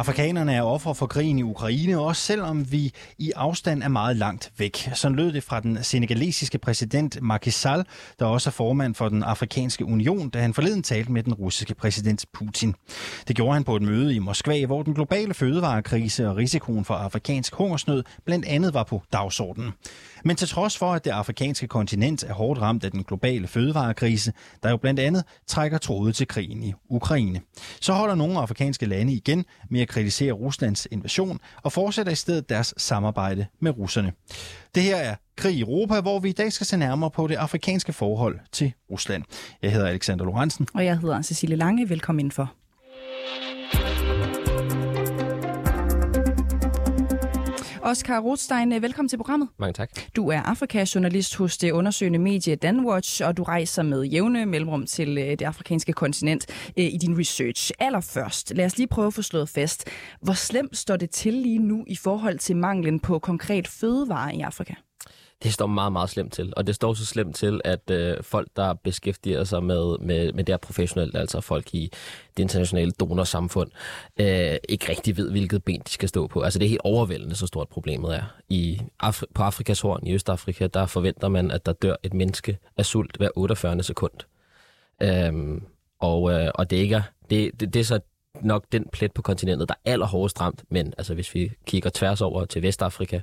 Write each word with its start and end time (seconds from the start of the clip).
Afrikanerne 0.00 0.54
er 0.54 0.62
offer 0.62 0.92
for 0.92 1.06
krigen 1.06 1.38
i 1.38 1.42
Ukraine, 1.42 1.98
også 1.98 2.22
selvom 2.22 2.72
vi 2.72 2.92
i 3.18 3.32
afstand 3.36 3.82
er 3.82 3.88
meget 3.88 4.16
langt 4.16 4.52
væk. 4.58 4.88
Sådan 4.94 5.16
lød 5.16 5.32
det 5.32 5.42
fra 5.42 5.60
den 5.60 5.78
senegalesiske 5.82 6.58
præsident 6.58 7.22
Macky 7.22 7.48
Sall, 7.48 7.84
der 8.18 8.26
også 8.26 8.50
er 8.50 8.52
formand 8.52 8.94
for 8.94 9.08
den 9.08 9.22
afrikanske 9.22 9.84
union, 9.84 10.30
da 10.30 10.40
han 10.40 10.54
forleden 10.54 10.82
talte 10.82 11.12
med 11.12 11.22
den 11.22 11.34
russiske 11.34 11.74
præsident 11.74 12.24
Putin. 12.32 12.74
Det 13.28 13.36
gjorde 13.36 13.52
han 13.52 13.64
på 13.64 13.76
et 13.76 13.82
møde 13.82 14.14
i 14.14 14.18
Moskva, 14.18 14.66
hvor 14.66 14.82
den 14.82 14.94
globale 14.94 15.34
fødevarekrise 15.34 16.28
og 16.28 16.36
risikoen 16.36 16.84
for 16.84 16.94
afrikansk 16.94 17.54
hungersnød 17.54 18.04
blandt 18.24 18.46
andet 18.46 18.74
var 18.74 18.84
på 18.84 19.02
dagsordenen. 19.12 19.72
Men 20.24 20.36
til 20.36 20.48
trods 20.48 20.78
for, 20.78 20.92
at 20.92 21.04
det 21.04 21.10
afrikanske 21.10 21.66
kontinent 21.66 22.24
er 22.24 22.32
hårdt 22.32 22.60
ramt 22.60 22.84
af 22.84 22.90
den 22.90 23.04
globale 23.04 23.46
fødevarekrise, 23.48 24.32
der 24.62 24.70
jo 24.70 24.76
blandt 24.76 25.00
andet 25.00 25.24
trækker 25.46 25.78
tråde 25.78 26.12
til 26.12 26.28
krigen 26.28 26.62
i 26.62 26.72
Ukraine, 26.88 27.40
så 27.80 27.92
holder 27.92 28.14
nogle 28.14 28.38
afrikanske 28.38 28.86
lande 28.86 29.12
igen 29.12 29.44
med 29.70 29.80
at 29.80 29.88
kritisere 29.88 30.32
Ruslands 30.32 30.86
invasion 30.90 31.38
og 31.62 31.72
fortsætter 31.72 32.12
i 32.12 32.16
stedet 32.16 32.48
deres 32.48 32.74
samarbejde 32.76 33.46
med 33.60 33.78
russerne. 33.78 34.12
Det 34.74 34.82
her 34.82 34.96
er 34.96 35.14
Krig 35.36 35.54
i 35.54 35.60
Europa, 35.60 36.00
hvor 36.00 36.18
vi 36.18 36.28
i 36.28 36.32
dag 36.32 36.52
skal 36.52 36.66
se 36.66 36.76
nærmere 36.76 37.10
på 37.10 37.26
det 37.26 37.34
afrikanske 37.34 37.92
forhold 37.92 38.38
til 38.52 38.72
Rusland. 38.90 39.24
Jeg 39.62 39.72
hedder 39.72 39.86
Alexander 39.86 40.24
Lorentzen. 40.24 40.66
Og 40.74 40.84
jeg 40.84 40.98
hedder 40.98 41.22
Cecilie 41.22 41.56
Lange. 41.56 41.88
Velkommen 41.88 42.20
indenfor. 42.20 42.52
Oscar 47.90 48.20
Rothstein, 48.20 48.82
velkommen 48.82 49.08
til 49.08 49.16
programmet. 49.16 49.48
Mange 49.58 49.72
tak. 49.72 49.90
Du 50.16 50.28
er 50.28 50.40
Afrika-journalist 50.40 51.36
hos 51.36 51.58
det 51.58 51.70
undersøgende 51.70 52.18
medie 52.18 52.56
Danwatch, 52.56 53.22
og 53.24 53.36
du 53.36 53.42
rejser 53.42 53.82
med 53.82 54.02
jævne 54.02 54.46
mellemrum 54.46 54.86
til 54.86 55.18
øh, 55.18 55.24
det 55.24 55.42
afrikanske 55.42 55.92
kontinent 55.92 56.46
øh, 56.78 56.84
i 56.84 56.98
din 57.00 57.18
research. 57.18 57.70
Allerførst, 57.78 58.52
lad 58.56 58.66
os 58.66 58.76
lige 58.76 58.86
prøve 58.86 59.06
at 59.06 59.14
få 59.14 59.22
slået 59.22 59.48
fast. 59.48 59.88
Hvor 60.22 60.32
slemt 60.32 60.76
står 60.76 60.96
det 60.96 61.10
til 61.10 61.34
lige 61.34 61.58
nu 61.58 61.84
i 61.86 61.96
forhold 61.96 62.38
til 62.38 62.56
manglen 62.56 63.00
på 63.00 63.18
konkret 63.18 63.68
fødevare 63.68 64.34
i 64.34 64.40
Afrika? 64.40 64.74
Det 65.42 65.52
står 65.52 65.66
meget, 65.66 65.92
meget 65.92 66.10
slemt 66.10 66.32
til. 66.32 66.52
Og 66.56 66.66
det 66.66 66.74
står 66.74 66.94
så 66.94 67.06
slemt 67.06 67.36
til, 67.36 67.60
at 67.64 67.90
øh, 67.90 68.16
folk, 68.22 68.48
der 68.56 68.74
beskæftiger 68.74 69.44
sig 69.44 69.62
med, 69.62 69.98
med, 69.98 70.32
med 70.32 70.44
det 70.44 70.52
her 70.52 70.56
professionelt, 70.56 71.16
altså 71.16 71.40
folk 71.40 71.74
i 71.74 71.92
det 72.36 72.42
internationale 72.42 72.90
donorsamfund, 72.90 73.70
øh, 74.20 74.56
ikke 74.68 74.88
rigtig 74.88 75.16
ved, 75.16 75.30
hvilket 75.30 75.64
ben 75.64 75.80
de 75.86 75.90
skal 75.90 76.08
stå 76.08 76.26
på. 76.26 76.40
Altså 76.40 76.58
det 76.58 76.64
er 76.64 76.68
helt 76.68 76.80
overvældende, 76.84 77.34
så 77.34 77.46
stort 77.46 77.68
problemet 77.68 78.14
er. 78.16 78.22
I 78.48 78.80
Afri- 79.02 79.32
på 79.34 79.42
Afrikas 79.42 79.80
horn, 79.80 80.06
i 80.06 80.14
Østafrika, 80.14 80.66
der 80.66 80.86
forventer 80.86 81.28
man, 81.28 81.50
at 81.50 81.66
der 81.66 81.72
dør 81.72 81.96
et 82.02 82.14
menneske 82.14 82.58
af 82.76 82.86
sult 82.86 83.16
hver 83.16 83.28
48. 83.36 83.82
sekund. 83.82 84.12
Øhm, 85.02 85.62
og, 86.00 86.32
øh, 86.32 86.50
og 86.54 86.70
det, 86.70 86.76
ikke 86.76 86.94
er, 86.94 87.02
det, 87.30 87.60
det, 87.60 87.74
det 87.74 87.80
er 87.80 87.84
så 87.84 88.00
nok 88.40 88.64
den 88.72 88.86
plet 88.92 89.12
på 89.12 89.22
kontinentet, 89.22 89.68
der 89.68 89.74
er 89.84 89.92
allerhårdest 89.92 90.40
ramt. 90.40 90.64
Men 90.68 90.94
altså, 90.98 91.14
hvis 91.14 91.34
vi 91.34 91.52
kigger 91.66 91.90
tværs 91.94 92.20
over 92.20 92.44
til 92.44 92.62
Vestafrika, 92.62 93.20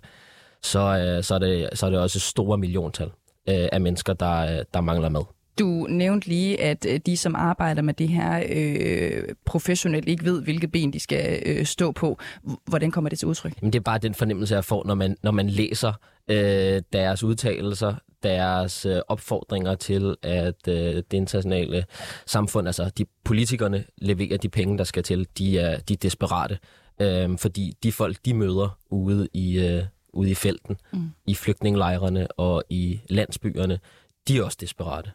så, 0.63 0.79
øh, 0.79 1.23
så, 1.23 1.35
er 1.35 1.39
det, 1.39 1.69
så 1.73 1.85
er 1.85 1.89
det 1.89 1.99
også 1.99 2.19
store 2.19 2.57
milliontal 2.57 3.07
øh, 3.49 3.67
af 3.71 3.81
mennesker, 3.81 4.13
der, 4.13 4.63
der 4.73 4.81
mangler 4.81 5.09
mad. 5.09 5.23
Du 5.59 5.85
nævnte 5.89 6.27
lige, 6.27 6.61
at 6.61 6.85
øh, 6.89 6.99
de, 7.05 7.17
som 7.17 7.35
arbejder 7.35 7.81
med 7.81 7.93
det 7.93 8.09
her 8.09 8.43
øh, 8.49 9.23
professionelt, 9.45 10.07
ikke 10.07 10.25
ved, 10.25 10.43
hvilke 10.43 10.67
ben 10.67 10.93
de 10.93 10.99
skal 10.99 11.43
øh, 11.45 11.65
stå 11.65 11.91
på. 11.91 12.19
Hvordan 12.65 12.91
kommer 12.91 13.09
det 13.09 13.19
til 13.19 13.27
udtryk? 13.27 13.53
Jamen, 13.61 13.73
det 13.73 13.79
er 13.79 13.83
bare 13.83 13.97
den 13.97 14.13
fornemmelse, 14.13 14.55
jeg 14.55 14.65
får, 14.65 14.83
når 14.85 14.95
man, 14.95 15.17
når 15.23 15.31
man 15.31 15.49
læser 15.49 15.93
øh, 16.27 16.81
deres 16.93 17.23
udtalelser, 17.23 17.95
deres 18.23 18.85
øh, 18.85 18.99
opfordringer 19.07 19.75
til, 19.75 20.15
at 20.23 20.67
øh, 20.67 20.75
det 20.75 21.13
internationale 21.13 21.85
samfund, 22.25 22.67
altså 22.67 22.91
de 22.97 23.05
politikerne, 23.23 23.83
leverer 23.97 24.37
de 24.37 24.49
penge, 24.49 24.77
der 24.77 24.83
skal 24.83 25.03
til. 25.03 25.27
De 25.37 25.59
er, 25.59 25.79
de 25.79 25.93
er 25.93 25.97
desperate, 25.97 26.57
øh, 27.01 27.37
fordi 27.37 27.73
de 27.83 27.91
folk, 27.91 28.17
de 28.25 28.33
møder 28.33 28.77
ude 28.89 29.27
i... 29.33 29.59
Øh, 29.59 29.83
ude 30.13 30.31
i 30.31 30.35
felten, 30.35 30.77
mm. 30.93 31.11
i 31.25 31.35
flygtningelejrene 31.35 32.27
og 32.31 32.63
i 32.69 33.01
landsbyerne, 33.09 33.79
de 34.27 34.37
er 34.37 34.43
også 34.43 34.57
desperate. 34.61 35.11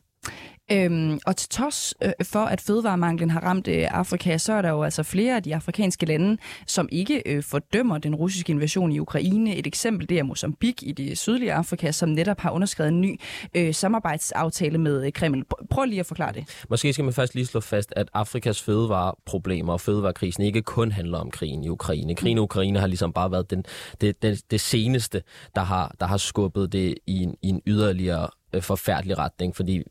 Øhm, 0.70 1.18
og 1.26 1.36
til 1.36 1.48
trods 1.48 1.94
øh, 2.02 2.12
for, 2.22 2.38
at 2.38 2.60
fødevaremanglen 2.60 3.30
har 3.30 3.40
ramt 3.40 3.68
øh, 3.68 3.86
Afrika, 3.90 4.38
så 4.38 4.52
er 4.52 4.62
der 4.62 4.70
jo 4.70 4.82
altså 4.82 5.02
flere 5.02 5.36
af 5.36 5.42
de 5.42 5.54
afrikanske 5.54 6.06
lande, 6.06 6.36
som 6.66 6.88
ikke 6.92 7.22
øh, 7.26 7.42
fordømmer 7.42 7.98
den 7.98 8.14
russiske 8.14 8.52
invasion 8.52 8.92
i 8.92 8.98
Ukraine. 8.98 9.56
Et 9.56 9.66
eksempel 9.66 10.08
det 10.08 10.18
er 10.18 10.22
Mozambique 10.22 10.88
i 10.88 10.92
det 10.92 11.18
sydlige 11.18 11.52
Afrika, 11.52 11.92
som 11.92 12.08
netop 12.08 12.40
har 12.40 12.50
underskrevet 12.50 12.92
en 12.92 13.00
ny 13.00 13.20
øh, 13.54 13.74
samarbejdsaftale 13.74 14.78
med 14.78 15.06
øh, 15.06 15.12
Kreml. 15.12 15.44
Prøv 15.70 15.84
lige 15.84 16.00
at 16.00 16.06
forklare 16.06 16.32
det. 16.32 16.64
Måske 16.70 16.92
skal 16.92 17.04
man 17.04 17.14
først 17.14 17.34
lige 17.34 17.46
slå 17.46 17.60
fast, 17.60 17.92
at 17.96 18.08
Afrikas 18.14 18.62
fødevareproblemer 18.62 19.72
og 19.72 19.80
fødevarekrisen 19.80 20.42
ikke 20.42 20.62
kun 20.62 20.92
handler 20.92 21.18
om 21.18 21.30
krigen 21.30 21.64
i 21.64 21.68
Ukraine. 21.68 22.14
Krigen 22.14 22.36
i 22.36 22.40
Ukraine 22.40 22.78
har 22.78 22.86
ligesom 22.86 23.12
bare 23.12 23.30
været 23.30 23.50
den, 23.50 23.64
det, 24.00 24.22
det, 24.22 24.50
det 24.50 24.60
seneste, 24.60 25.22
der 25.54 25.62
har, 25.62 25.94
der 26.00 26.06
har 26.06 26.16
skubbet 26.16 26.72
det 26.72 26.94
i 27.06 27.22
en, 27.22 27.34
i 27.42 27.48
en 27.48 27.60
yderligere 27.66 28.28
øh, 28.52 28.62
forfærdelig 28.62 29.18
retning, 29.18 29.56
fordi 29.56 29.82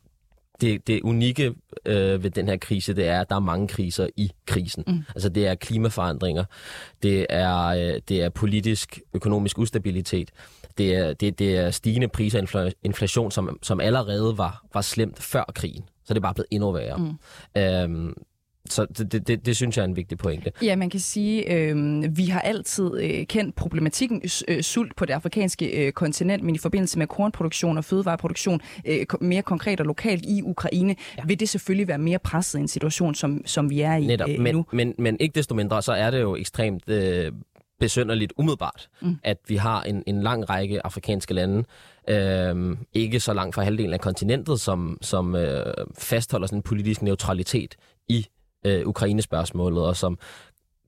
det, 0.62 0.86
det 0.86 1.00
unikke 1.02 1.54
øh, 1.86 2.22
ved 2.22 2.30
den 2.30 2.48
her 2.48 2.56
krise, 2.56 2.94
det 2.94 3.08
er, 3.08 3.20
at 3.20 3.28
der 3.28 3.36
er 3.36 3.40
mange 3.40 3.68
kriser 3.68 4.06
i 4.16 4.30
krisen. 4.46 4.84
Mm. 4.86 5.04
Altså 5.14 5.28
det 5.28 5.46
er 5.46 5.54
klimaforandringer, 5.54 6.44
det 7.02 7.26
er, 7.30 7.66
øh, 7.66 8.00
det 8.08 8.22
er 8.22 8.28
politisk, 8.28 9.00
økonomisk 9.14 9.58
ustabilitet, 9.58 10.30
det 10.78 10.94
er, 10.94 11.12
det, 11.12 11.38
det 11.38 11.56
er 11.56 11.70
stigende 11.70 12.08
priser 12.08 12.46
og 12.54 12.72
inflation, 12.82 13.30
som, 13.30 13.58
som 13.62 13.80
allerede 13.80 14.38
var, 14.38 14.64
var 14.74 14.80
slemt 14.80 15.22
før 15.22 15.44
krigen. 15.54 15.84
Så 16.04 16.14
det 16.14 16.18
er 16.18 16.22
bare 16.22 16.34
blevet 16.34 16.46
endnu 16.50 16.72
værre. 16.72 16.96
Mm. 16.96 17.60
Øhm, 17.60 18.14
så 18.68 18.86
det, 18.86 19.28
det, 19.28 19.46
det 19.46 19.56
synes 19.56 19.76
jeg 19.76 19.82
er 19.82 19.88
en 19.88 19.96
vigtig 19.96 20.18
pointe. 20.18 20.52
Ja, 20.62 20.76
man 20.76 20.90
kan 20.90 21.00
sige, 21.00 21.52
øh, 21.52 22.02
vi 22.16 22.24
har 22.24 22.40
altid 22.40 22.90
øh, 23.00 23.26
kendt 23.26 23.56
problematikken 23.56 24.22
øh, 24.48 24.62
sult 24.62 24.96
på 24.96 25.04
det 25.04 25.12
afrikanske 25.12 25.86
øh, 25.86 25.92
kontinent, 25.92 26.42
men 26.42 26.54
i 26.54 26.58
forbindelse 26.58 26.98
med 26.98 27.06
kornproduktion 27.06 27.78
og 27.78 27.84
fødevareproduktion, 27.84 28.60
øh, 28.84 29.06
mere 29.20 29.42
konkret 29.42 29.80
og 29.80 29.86
lokalt 29.86 30.24
i 30.26 30.42
Ukraine, 30.42 30.96
ja. 31.18 31.22
vil 31.26 31.40
det 31.40 31.48
selvfølgelig 31.48 31.88
være 31.88 31.98
mere 31.98 32.18
presset 32.18 32.58
i 32.58 32.62
en 32.62 32.68
situation, 32.68 33.14
som, 33.14 33.42
som 33.46 33.70
vi 33.70 33.80
er 33.80 33.94
i 33.94 34.06
Netop, 34.06 34.28
øh, 34.28 34.40
men, 34.40 34.54
nu. 34.54 34.66
Men, 34.72 34.94
men 34.98 35.16
ikke 35.20 35.34
desto 35.34 35.54
mindre, 35.54 35.82
så 35.82 35.92
er 35.92 36.10
det 36.10 36.20
jo 36.20 36.36
ekstremt 36.36 36.88
øh, 36.88 37.32
besynderligt 37.80 38.32
umiddelbart, 38.36 38.88
mm. 39.00 39.18
at 39.22 39.38
vi 39.48 39.56
har 39.56 39.82
en, 39.82 40.02
en 40.06 40.22
lang 40.22 40.50
række 40.50 40.86
afrikanske 40.86 41.34
lande, 41.34 41.64
øh, 42.08 42.76
ikke 42.92 43.20
så 43.20 43.32
langt 43.32 43.54
fra 43.54 43.62
halvdelen 43.62 43.94
af 43.94 44.00
kontinentet, 44.00 44.60
som, 44.60 44.98
som 45.00 45.34
øh, 45.34 45.74
fastholder 45.98 46.46
sådan 46.46 46.58
en 46.58 46.62
politisk 46.62 47.02
neutralitet 47.02 47.76
øh, 48.64 48.86
Ukraine-spørgsmålet, 48.86 49.84
og 49.84 49.96
som 49.96 50.18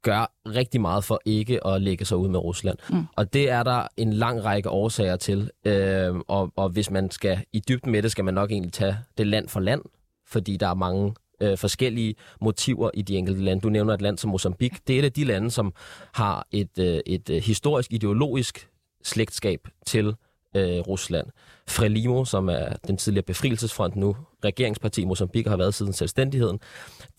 gør 0.02 0.32
rigtig 0.46 0.80
meget 0.80 1.04
for 1.04 1.20
ikke 1.24 1.66
at 1.66 1.82
lægge 1.82 2.04
sig 2.04 2.16
ud 2.16 2.28
med 2.28 2.38
Rusland. 2.38 2.78
Mm. 2.90 3.06
Og 3.16 3.32
det 3.32 3.50
er 3.50 3.62
der 3.62 3.86
en 3.96 4.12
lang 4.12 4.44
række 4.44 4.70
årsager 4.70 5.16
til. 5.16 5.50
Øh, 5.64 6.14
og, 6.28 6.52
og 6.56 6.68
hvis 6.68 6.90
man 6.90 7.10
skal 7.10 7.44
i 7.52 7.62
dybden 7.68 7.92
med 7.92 8.02
det, 8.02 8.10
skal 8.10 8.24
man 8.24 8.34
nok 8.34 8.50
egentlig 8.50 8.72
tage 8.72 8.98
det 9.18 9.26
land 9.26 9.48
for 9.48 9.60
land, 9.60 9.82
fordi 10.26 10.56
der 10.56 10.68
er 10.68 10.74
mange 10.74 11.14
øh, 11.40 11.58
forskellige 11.58 12.14
motiver 12.40 12.90
i 12.94 13.02
de 13.02 13.16
enkelte 13.16 13.42
lande. 13.42 13.60
Du 13.60 13.68
nævner 13.68 13.94
et 13.94 14.02
land 14.02 14.18
som 14.18 14.30
Mozambique. 14.30 14.78
Det 14.86 14.94
er 14.94 14.98
et 14.98 15.04
af 15.04 15.12
de 15.12 15.24
lande, 15.24 15.50
som 15.50 15.72
har 16.14 16.46
et, 16.50 16.78
øh, 16.78 17.00
et 17.06 17.30
øh, 17.30 17.42
historisk, 17.42 17.92
ideologisk 17.92 18.68
slægtskab 19.02 19.68
til 19.86 20.14
øh, 20.54 20.80
Rusland. 20.80 21.26
Frelimo, 21.68 22.24
som 22.24 22.48
er 22.48 22.68
den 22.86 22.96
tidligere 22.96 23.24
befrielsesfront 23.24 23.96
nu, 23.96 24.16
regeringsparti 24.44 25.02
i 25.02 25.04
Mozambique 25.04 25.50
har 25.50 25.56
været 25.56 25.74
siden 25.74 25.92
selvstændigheden, 25.92 26.60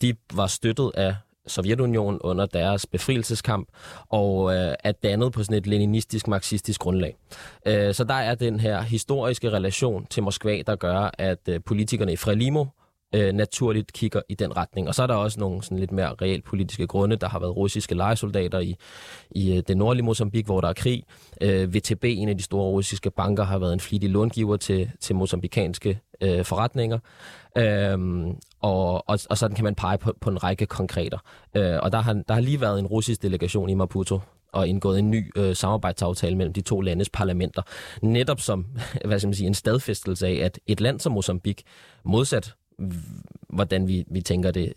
de 0.02 0.14
var 0.32 0.46
støttet 0.46 0.90
af 0.94 1.16
Sovjetunionen 1.46 2.20
under 2.20 2.46
deres 2.46 2.86
befrielseskamp, 2.86 3.68
og 4.08 4.54
øh, 4.54 4.74
er 4.84 4.92
dannet 4.92 5.32
på 5.32 5.42
sådan 5.42 5.58
et 5.58 5.66
leninistisk, 5.66 6.28
marxistisk 6.28 6.80
grundlag. 6.80 7.16
Øh, 7.66 7.94
så 7.94 8.04
der 8.04 8.14
er 8.14 8.34
den 8.34 8.60
her 8.60 8.82
historiske 8.82 9.50
relation 9.50 10.06
til 10.06 10.22
Moskva, 10.22 10.62
der 10.66 10.76
gør, 10.76 11.10
at 11.18 11.48
øh, 11.48 11.60
politikerne 11.66 12.12
i 12.12 12.16
Frelimo 12.16 12.64
øh, 13.16 13.32
naturligt 13.32 13.92
kigger 13.92 14.20
i 14.28 14.34
den 14.34 14.56
retning. 14.56 14.88
Og 14.88 14.94
så 14.94 15.02
er 15.02 15.06
der 15.06 15.14
også 15.14 15.40
nogle 15.40 15.62
sådan 15.62 15.78
lidt 15.78 15.92
mere 15.92 16.14
reelt 16.22 16.44
politiske 16.44 16.86
grunde. 16.86 17.16
Der 17.16 17.28
har 17.28 17.38
været 17.38 17.56
russiske 17.56 17.94
lejesoldater 17.94 18.58
i, 18.58 18.76
i 19.30 19.56
øh, 19.56 19.62
det 19.68 19.76
nordlige 19.76 20.04
Mozambique, 20.04 20.46
hvor 20.46 20.60
der 20.60 20.68
er 20.68 20.72
krig. 20.72 21.04
Øh, 21.40 21.74
VTB, 21.74 22.04
en 22.04 22.28
af 22.28 22.36
de 22.36 22.42
store 22.42 22.70
russiske 22.70 23.10
banker, 23.10 23.44
har 23.44 23.58
været 23.58 23.72
en 23.72 23.80
flittig 23.80 24.10
långiver 24.10 24.56
til, 24.56 24.90
til 25.00 25.16
mozambikanske 25.16 26.00
øh, 26.20 26.44
forretninger. 26.44 26.98
Øhm, 27.58 28.36
og, 28.60 29.08
og, 29.08 29.18
og 29.30 29.38
sådan 29.38 29.54
kan 29.54 29.64
man 29.64 29.74
pege 29.74 29.98
på, 29.98 30.12
på 30.20 30.30
en 30.30 30.42
række 30.42 30.66
konkreter. 30.66 31.18
Øh, 31.56 31.78
og 31.82 31.92
der 31.92 31.98
har, 31.98 32.12
der 32.28 32.34
har 32.34 32.40
lige 32.40 32.60
været 32.60 32.78
en 32.78 32.86
russisk 32.86 33.22
delegation 33.22 33.68
i 33.68 33.74
Maputo, 33.74 34.20
og 34.52 34.68
indgået 34.68 34.98
en 34.98 35.10
ny 35.10 35.32
øh, 35.36 35.56
samarbejdsaftale 35.56 36.36
mellem 36.36 36.52
de 36.52 36.60
to 36.60 36.80
landes 36.80 37.08
parlamenter. 37.08 37.62
Netop 38.02 38.40
som 38.40 38.66
hvad 39.04 39.18
skal 39.18 39.28
man 39.28 39.34
sige, 39.34 39.46
en 39.46 39.54
stadfæstelse 39.54 40.26
af, 40.26 40.34
at 40.34 40.58
et 40.66 40.80
land 40.80 41.00
som 41.00 41.12
Mozambique, 41.12 41.64
modsat 42.04 42.54
hvordan 43.48 43.88
vi, 43.88 44.04
vi 44.10 44.20
tænker 44.20 44.50
det 44.50 44.72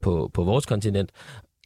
på, 0.00 0.30
på 0.34 0.44
vores 0.44 0.66
kontinent, 0.66 1.10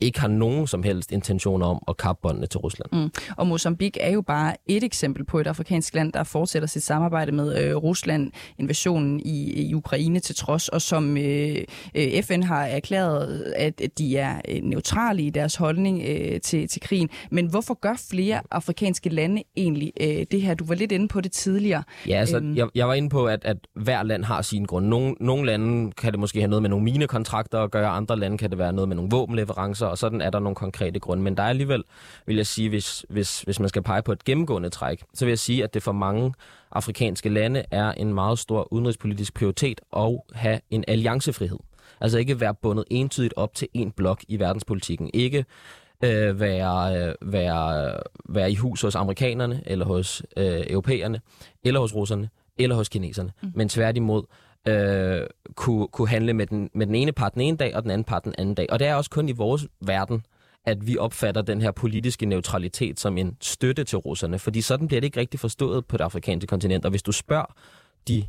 ikke 0.01 0.21
har 0.21 0.29
nogen 0.29 0.67
som 0.67 0.83
helst 0.83 1.13
intention 1.13 1.63
om 1.63 1.83
at 1.89 1.97
kappe 1.97 2.21
båndene 2.23 2.47
til 2.47 2.59
Rusland. 2.59 2.91
Mm. 2.93 3.11
Og 3.37 3.47
Mozambique 3.47 4.03
er 4.03 4.11
jo 4.11 4.23
bare 4.23 4.57
et 4.67 4.85
eksempel 4.85 5.25
på 5.25 5.39
et 5.39 5.47
afrikansk 5.47 5.95
land, 5.95 6.13
der 6.13 6.25
fortsætter 6.25 6.69
sit 6.69 6.83
samarbejde 6.83 7.33
med 7.33 7.65
øh, 7.65 7.77
Rusland, 7.77 8.33
invasionen 8.59 9.21
i, 9.21 9.69
i 9.69 9.75
Ukraine 9.75 10.21
til 10.21 10.35
trods, 10.35 10.69
og 10.69 10.83
som 10.83 11.17
øh, 11.17 11.57
øh 11.95 12.23
FN 12.23 12.43
har 12.43 12.65
erklæret, 12.65 13.55
at 13.57 13.83
de 13.99 14.17
er 14.17 14.41
øh, 14.49 14.63
neutrale 14.63 15.23
i 15.23 15.31
deres 15.31 15.57
holdning 15.57 16.03
øh, 16.09 16.41
til, 16.41 16.69
til 16.69 16.81
krigen. 16.81 17.09
Men 17.31 17.47
hvorfor 17.47 17.75
gør 17.75 18.03
flere 18.11 18.41
afrikanske 18.51 19.09
lande 19.09 19.43
egentlig 19.57 19.93
øh, 20.01 20.27
det 20.31 20.43
her? 20.43 20.55
Du 20.55 20.65
var 20.65 20.75
lidt 20.75 20.93
inde 20.93 21.09
på 21.09 21.21
det 21.21 21.33
tidligere. 21.33 21.83
Ja, 22.09 22.21
altså, 22.21 22.37
øhm. 22.37 22.57
jeg, 22.57 22.69
jeg 22.75 22.89
var 22.89 22.95
inde 22.95 23.09
på, 23.09 23.27
at, 23.27 23.45
at 23.45 23.57
hver 23.75 24.03
land 24.03 24.25
har 24.25 24.43
sin 24.43 24.65
grund. 24.65 24.87
Nogle, 24.87 25.15
nogle 25.21 25.47
lande 25.47 25.93
kan 25.93 26.13
det 26.13 26.21
måske 26.21 26.39
have 26.39 26.49
noget 26.49 26.63
med 26.63 26.71
nogle 26.71 26.85
minekontrakter 26.85 27.61
at 27.61 27.71
gøre, 27.71 27.89
andre 27.89 28.17
lande 28.17 28.39
kan 28.39 28.51
det 28.51 28.59
være 28.59 28.73
noget 28.73 28.89
med 28.89 28.97
nogle 28.97 29.11
våbenleverancer, 29.11 29.87
og 29.89 29.99
sådan 29.99 30.21
er 30.21 30.31
der 30.31 30.39
nogle 30.39 30.57
konkrete 30.57 31.01
grunde. 31.01 31.23
Men 31.23 31.37
der 31.37 31.43
er 31.43 31.49
alligevel, 31.49 31.85
vil 32.27 32.37
jeg 32.37 32.47
sige, 32.47 32.69
hvis, 32.69 33.05
hvis, 33.09 33.41
hvis 33.41 33.61
man 33.61 33.69
skal 33.69 33.83
pege 33.83 34.03
på 34.03 34.13
et 34.13 34.25
gennemgående 34.25 34.71
træk, 34.71 35.05
så 35.15 35.25
vil 35.25 35.31
jeg 35.31 35.39
sige, 35.39 35.65
at 35.65 35.75
det 35.75 35.83
for 35.83 35.93
mange 35.93 36.35
afrikanske 36.73 37.29
lande 37.29 37.65
er 37.71 37.93
en 37.93 38.15
meget 38.15 38.39
stor 38.39 38.73
udenrigspolitisk 38.73 39.35
prioritet 39.35 39.81
at 39.97 40.21
have 40.33 40.61
en 40.71 40.85
alliancefrihed. 40.89 41.59
Altså 42.01 42.19
ikke 42.19 42.41
være 42.41 42.55
bundet 42.55 42.85
entydigt 42.91 43.35
op 43.37 43.55
til 43.55 43.69
en 43.75 43.91
blok 43.91 44.25
i 44.29 44.39
verdenspolitikken. 44.39 45.11
Ikke 45.15 45.45
øh, 46.05 46.41
være, 46.41 47.09
øh, 47.09 47.15
være, 47.33 47.93
være 48.29 48.53
i 48.53 48.55
hus 48.55 48.81
hos 48.81 48.95
amerikanerne, 48.95 49.63
eller 49.67 49.87
hos 49.87 50.23
øh, 50.37 50.61
europæerne, 50.71 51.21
eller 51.65 51.81
hos 51.81 51.95
russerne, 51.95 52.29
eller 52.59 52.77
hos 52.77 52.89
kineserne. 52.89 53.33
Mm. 53.43 53.53
Men 53.55 53.69
tværtimod 53.69 54.23
øh, 54.69 55.27
kunne, 55.55 55.89
kunne 55.89 56.09
handle 56.09 56.33
med 56.33 56.47
den, 56.47 56.71
med 56.75 56.87
den 56.87 56.95
ene 56.95 57.13
part 57.13 57.35
den 57.35 57.43
ene 57.43 57.57
dag, 57.57 57.77
og 57.77 57.83
den 57.83 57.91
anden 57.91 58.05
part 58.05 58.25
den 58.25 58.35
anden 58.39 58.55
dag. 58.55 58.67
Og 58.71 58.79
det 58.79 58.87
er 58.87 58.95
også 58.95 59.11
kun 59.11 59.29
i 59.29 59.33
vores 59.33 59.67
verden, 59.81 60.23
at 60.65 60.87
vi 60.87 60.99
opfatter 60.99 61.43
den 61.43 61.61
her 61.61 61.71
politiske 61.71 62.27
neutralitet 62.27 63.01
som 63.01 63.19
en 63.19 63.37
støtte 63.41 63.85
til 63.85 63.99
russerne. 63.99 64.39
Fordi 64.39 64.61
sådan 64.61 64.89
bliver 64.89 65.01
det 65.01 65.07
ikke 65.07 65.21
rigtig 65.21 65.41
forstået 65.41 65.87
på 65.87 65.97
det 65.97 66.05
afrikanske 66.05 66.47
kontinent. 66.47 66.85
Og 66.85 66.91
hvis 66.91 67.03
du 67.03 67.13
spørger 67.13 67.55
de 68.09 68.25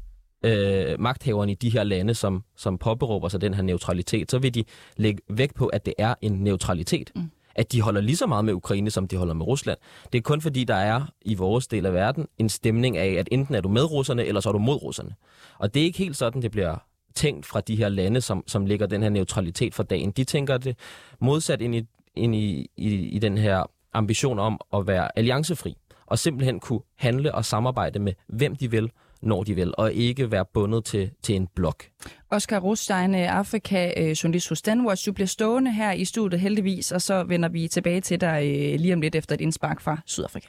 øh, 0.45 0.99
magthaverne 0.99 1.51
i 1.51 1.55
de 1.55 1.69
her 1.69 1.83
lande, 1.83 2.13
som, 2.13 2.43
som 2.57 2.77
påberåber 2.77 3.27
sig 3.27 3.41
den 3.41 3.53
her 3.53 3.61
neutralitet, 3.61 4.31
så 4.31 4.39
vil 4.39 4.53
de 4.53 4.63
lægge 4.97 5.21
vægt 5.29 5.55
på, 5.55 5.67
at 5.67 5.85
det 5.85 5.93
er 5.97 6.15
en 6.21 6.31
neutralitet. 6.31 7.11
Mm 7.15 7.31
at 7.59 7.71
de 7.71 7.81
holder 7.81 8.01
lige 8.01 8.17
så 8.17 8.27
meget 8.27 8.45
med 8.45 8.53
Ukraine, 8.53 8.91
som 8.91 9.07
de 9.07 9.17
holder 9.17 9.33
med 9.33 9.47
Rusland. 9.47 9.77
Det 10.11 10.17
er 10.17 10.21
kun 10.21 10.41
fordi, 10.41 10.63
der 10.63 10.75
er 10.75 11.01
i 11.21 11.35
vores 11.35 11.67
del 11.67 11.85
af 11.85 11.93
verden 11.93 12.27
en 12.37 12.49
stemning 12.49 12.97
af, 12.97 13.15
at 13.19 13.29
enten 13.31 13.55
er 13.55 13.61
du 13.61 13.69
med 13.69 13.91
russerne, 13.91 14.25
eller 14.25 14.41
så 14.41 14.49
er 14.49 14.53
du 14.53 14.59
mod 14.59 14.75
russerne. 14.83 15.15
Og 15.57 15.73
det 15.73 15.79
er 15.79 15.83
ikke 15.83 15.97
helt 15.97 16.17
sådan, 16.17 16.41
det 16.41 16.51
bliver 16.51 16.75
tænkt 17.15 17.45
fra 17.45 17.61
de 17.61 17.75
her 17.75 17.89
lande, 17.89 18.21
som, 18.21 18.43
som 18.47 18.65
ligger 18.65 18.87
den 18.87 19.01
her 19.01 19.09
neutralitet 19.09 19.75
for 19.75 19.83
dagen. 19.83 20.11
De 20.11 20.23
tænker 20.23 20.57
det 20.57 20.77
modsat 21.21 21.61
ind 21.61 21.75
i, 21.75 21.83
ind 22.15 22.35
i, 22.35 22.69
i, 22.77 22.93
i 22.95 23.19
den 23.19 23.37
her 23.37 23.63
ambition 23.93 24.39
om 24.39 24.61
at 24.73 24.87
være 24.87 25.17
alliancefri, 25.17 25.77
og 26.05 26.19
simpelthen 26.19 26.59
kunne 26.59 26.81
handle 26.95 27.35
og 27.35 27.45
samarbejde 27.45 27.99
med 27.99 28.13
hvem 28.27 28.55
de 28.55 28.71
vil, 28.71 28.91
når 29.21 29.43
de 29.43 29.55
vil, 29.55 29.73
og 29.77 29.93
ikke 29.93 30.31
være 30.31 30.45
bundet 30.53 30.85
til, 30.85 31.11
til 31.23 31.35
en 31.35 31.47
blok. 31.55 31.83
Oscar 32.29 32.59
Rostein, 32.59 33.15
øh, 33.15 33.37
Afrika, 33.37 33.93
øh, 33.97 34.11
journalist 34.11 34.49
hos 34.49 34.61
Danwatch. 34.61 35.05
Du 35.05 35.13
bliver 35.13 35.27
stående 35.27 35.73
her 35.73 35.91
i 35.91 36.05
studiet 36.05 36.41
heldigvis, 36.41 36.91
og 36.91 37.01
så 37.01 37.23
vender 37.23 37.49
vi 37.49 37.67
tilbage 37.67 38.01
til 38.01 38.21
dig 38.21 38.41
øh, 38.43 38.79
lige 38.79 38.93
om 38.93 39.01
lidt 39.01 39.15
efter 39.15 39.35
et 39.35 39.41
indspark 39.41 39.81
fra 39.81 39.97
Sydafrika. 40.05 40.47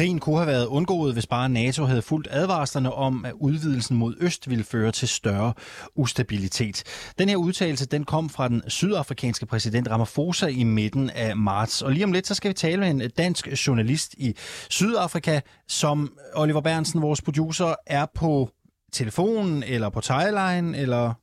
Krigen 0.00 0.20
kunne 0.20 0.36
have 0.36 0.46
været 0.46 0.66
undgået, 0.66 1.12
hvis 1.12 1.26
bare 1.26 1.48
NATO 1.48 1.84
havde 1.84 2.02
fulgt 2.02 2.28
advarslerne 2.30 2.92
om, 2.92 3.24
at 3.24 3.32
udvidelsen 3.32 3.96
mod 3.96 4.16
øst 4.20 4.50
ville 4.50 4.64
føre 4.64 4.92
til 4.92 5.08
større 5.08 5.52
ustabilitet. 5.94 6.84
Den 7.18 7.28
her 7.28 7.36
udtalelse 7.36 7.86
den 7.86 8.04
kom 8.04 8.30
fra 8.30 8.48
den 8.48 8.62
sydafrikanske 8.70 9.46
præsident 9.46 9.90
Ramaphosa 9.90 10.46
i 10.46 10.64
midten 10.64 11.10
af 11.10 11.36
marts. 11.36 11.82
Og 11.82 11.92
lige 11.92 12.04
om 12.04 12.12
lidt, 12.12 12.26
så 12.26 12.34
skal 12.34 12.48
vi 12.48 12.54
tale 12.54 12.80
med 12.80 12.90
en 12.90 13.10
dansk 13.10 13.48
journalist 13.66 14.14
i 14.14 14.36
Sydafrika, 14.70 15.40
som 15.68 16.16
Oliver 16.34 16.60
Bernsen, 16.60 17.02
vores 17.02 17.22
producer, 17.22 17.74
er 17.86 18.06
på 18.14 18.50
telefonen 18.92 19.62
eller 19.62 19.88
på 19.88 20.00
timeline, 20.00 20.78
eller 20.78 21.14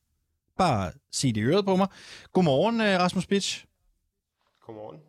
bare 0.57 0.91
sig 1.11 1.35
det 1.35 1.41
i 1.41 1.43
øret 1.43 1.65
på 1.65 1.75
mig. 1.75 1.87
Godmorgen, 2.33 2.81
øh, 2.81 2.99
Rasmus 2.99 3.27
Bitsch. 3.27 3.65
Godmorgen. 4.65 4.99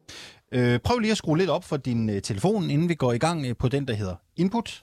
Øh, 0.52 0.78
prøv 0.78 0.98
lige 0.98 1.10
at 1.10 1.18
skrue 1.18 1.38
lidt 1.38 1.50
op 1.50 1.64
for 1.64 1.76
din 1.76 2.10
øh, 2.10 2.22
telefon, 2.22 2.70
inden 2.70 2.88
vi 2.88 2.94
går 2.94 3.12
i 3.12 3.18
gang 3.18 3.46
øh, 3.46 3.56
på 3.56 3.68
den, 3.68 3.88
der 3.88 3.94
hedder 3.94 4.14
Input. 4.36 4.82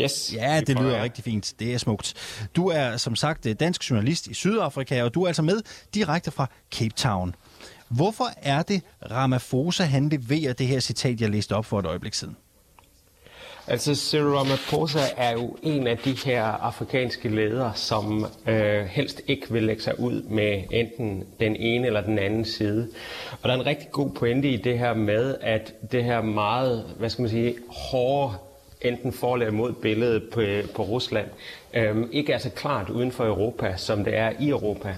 Yes. 0.00 0.32
Ja, 0.34 0.60
det 0.60 0.80
lyder 0.80 1.02
rigtig 1.02 1.24
fint. 1.24 1.54
Det 1.58 1.74
er 1.74 1.78
smukt. 1.78 2.14
Du 2.56 2.68
er 2.68 2.96
som 2.96 3.16
sagt 3.16 3.46
øh, 3.46 3.54
dansk 3.60 3.90
journalist 3.90 4.26
i 4.26 4.34
Sydafrika, 4.34 5.02
og 5.02 5.14
du 5.14 5.22
er 5.22 5.26
altså 5.26 5.42
med 5.42 5.60
direkte 5.94 6.30
fra 6.30 6.46
Cape 6.70 6.94
Town. 6.96 7.34
Hvorfor 7.88 8.28
er 8.36 8.62
det 8.62 8.82
Ramaphosa, 9.10 9.84
han 9.84 10.08
leverer 10.08 10.52
det 10.52 10.66
her 10.66 10.80
citat, 10.80 11.20
jeg 11.20 11.30
læste 11.30 11.56
op 11.56 11.64
for 11.64 11.78
et 11.78 11.86
øjeblik 11.86 12.14
siden? 12.14 12.36
Altså 13.70 13.94
Cyril 13.94 14.24
Ramaphosa 14.24 14.98
er 15.16 15.32
jo 15.32 15.56
en 15.62 15.86
af 15.86 15.98
de 15.98 16.12
her 16.24 16.42
afrikanske 16.44 17.28
ledere, 17.28 17.72
som 17.74 18.26
øh, 18.46 18.84
helst 18.84 19.22
ikke 19.26 19.52
vil 19.52 19.62
lægge 19.62 19.82
sig 19.82 20.00
ud 20.00 20.22
med 20.22 20.62
enten 20.70 21.24
den 21.40 21.56
ene 21.56 21.86
eller 21.86 22.00
den 22.00 22.18
anden 22.18 22.44
side. 22.44 22.88
Og 23.42 23.48
der 23.48 23.54
er 23.54 23.60
en 23.60 23.66
rigtig 23.66 23.90
god 23.90 24.10
pointe 24.10 24.48
i 24.48 24.56
det 24.56 24.78
her 24.78 24.94
med, 24.94 25.34
at 25.40 25.74
det 25.92 26.04
her 26.04 26.22
meget, 26.22 26.84
hvad 26.98 27.10
skal 27.10 27.22
man 27.22 27.30
sige, 27.30 27.54
hårde 27.68 28.34
enten 28.80 29.12
for 29.12 29.34
eller 29.34 29.46
imod 29.46 29.72
billedet 29.72 30.22
på, 30.32 30.42
på 30.74 30.82
Rusland, 30.82 31.26
øh, 31.74 31.96
ikke 32.12 32.32
er 32.32 32.38
så 32.38 32.50
klart 32.50 32.90
uden 32.90 33.12
for 33.12 33.24
Europa, 33.24 33.74
som 33.76 34.04
det 34.04 34.16
er 34.16 34.32
i 34.40 34.48
Europa. 34.48 34.94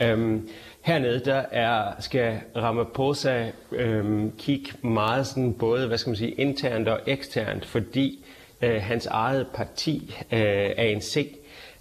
Øh, 0.00 0.40
Hernede 0.80 1.22
der 1.24 1.42
er, 1.50 1.92
skal 2.00 2.40
Ramaphosa 2.56 3.50
øhm, 3.72 4.32
kigge 4.38 4.72
meget 4.82 5.26
sådan 5.26 5.54
både 5.54 5.86
hvad 5.86 5.98
skal 5.98 6.10
man 6.10 6.16
sige, 6.16 6.30
internt 6.30 6.88
og 6.88 7.00
eksternt, 7.06 7.66
fordi 7.66 8.24
øh, 8.62 8.82
hans 8.82 9.06
eget 9.06 9.46
parti, 9.54 10.16
øh, 10.32 10.70
ANC, 10.76 11.36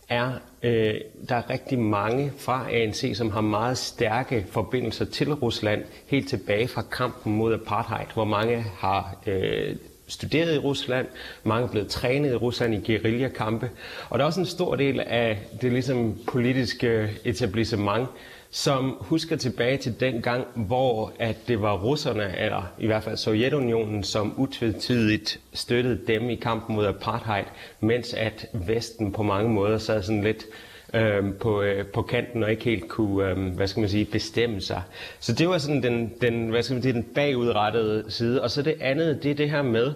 er, 0.09 0.31
øh, 0.63 0.95
der 1.29 1.35
er 1.35 1.49
rigtig 1.49 1.79
mange 1.79 2.31
fra 2.37 2.67
ANC, 2.71 3.11
som 3.15 3.31
har 3.31 3.41
meget 3.41 3.77
stærke 3.77 4.45
forbindelser 4.49 5.05
til 5.05 5.33
Rusland, 5.33 5.83
helt 6.07 6.29
tilbage 6.29 6.67
fra 6.67 6.81
kampen 6.81 7.35
mod 7.35 7.53
apartheid, 7.53 8.05
hvor 8.13 8.25
mange 8.25 8.65
har 8.77 9.17
øh, 9.27 9.75
studeret 10.07 10.55
i 10.55 10.57
Rusland, 10.57 11.07
mange 11.43 11.67
er 11.67 11.71
blevet 11.71 11.87
trænet 11.87 12.31
i 12.31 12.35
Rusland 12.35 12.73
i 12.73 12.91
guerillakampe, 12.91 13.69
og 14.09 14.19
der 14.19 14.25
er 14.25 14.27
også 14.27 14.39
en 14.39 14.45
stor 14.45 14.75
del 14.75 14.99
af 14.99 15.39
det 15.61 15.71
ligesom 15.71 16.19
politiske 16.27 16.87
øh, 16.87 17.09
etablissement, 17.25 18.07
som 18.51 18.97
husker 18.99 19.35
tilbage 19.35 19.77
til 19.77 19.99
den 19.99 20.21
gang, 20.21 20.47
hvor 20.55 21.13
at 21.19 21.37
det 21.47 21.61
var 21.61 21.77
russerne, 21.77 22.39
eller 22.39 22.73
i 22.79 22.85
hvert 22.85 23.03
fald 23.03 23.17
Sovjetunionen, 23.17 24.03
som 24.03 24.33
utvetydigt 24.37 25.39
støttede 25.53 25.99
dem 26.07 26.29
i 26.29 26.35
kampen 26.35 26.75
mod 26.75 26.85
apartheid, 26.85 27.45
mens 27.79 28.13
at 28.13 28.45
Vesten 28.53 29.11
på 29.11 29.23
mange 29.23 29.49
måder 29.49 29.77
sad 29.77 30.03
sådan 30.03 30.23
lidt 30.23 30.45
øh, 30.93 31.33
på, 31.39 31.61
øh, 31.61 31.85
på 31.87 32.01
kanten 32.01 32.43
og 32.43 32.51
ikke 32.51 32.63
helt 32.63 32.87
kunne, 32.87 33.29
øh, 33.29 33.55
hvad 33.55 33.67
skal 33.67 33.79
man 33.79 33.89
sige, 33.89 34.05
bestemme 34.05 34.61
sig. 34.61 34.81
Så 35.19 35.33
det 35.33 35.49
var 35.49 35.57
sådan 35.57 35.83
den, 35.83 36.13
den, 36.21 36.49
hvad 36.49 36.63
skal 36.63 36.73
man 36.73 36.83
sige, 36.83 36.93
den 36.93 37.07
bagudrettede 37.15 38.11
side. 38.11 38.41
Og 38.41 38.51
så 38.51 38.61
det 38.61 38.75
andet, 38.81 39.23
det 39.23 39.31
er 39.31 39.35
det 39.35 39.49
her 39.49 39.61
med, 39.61 39.93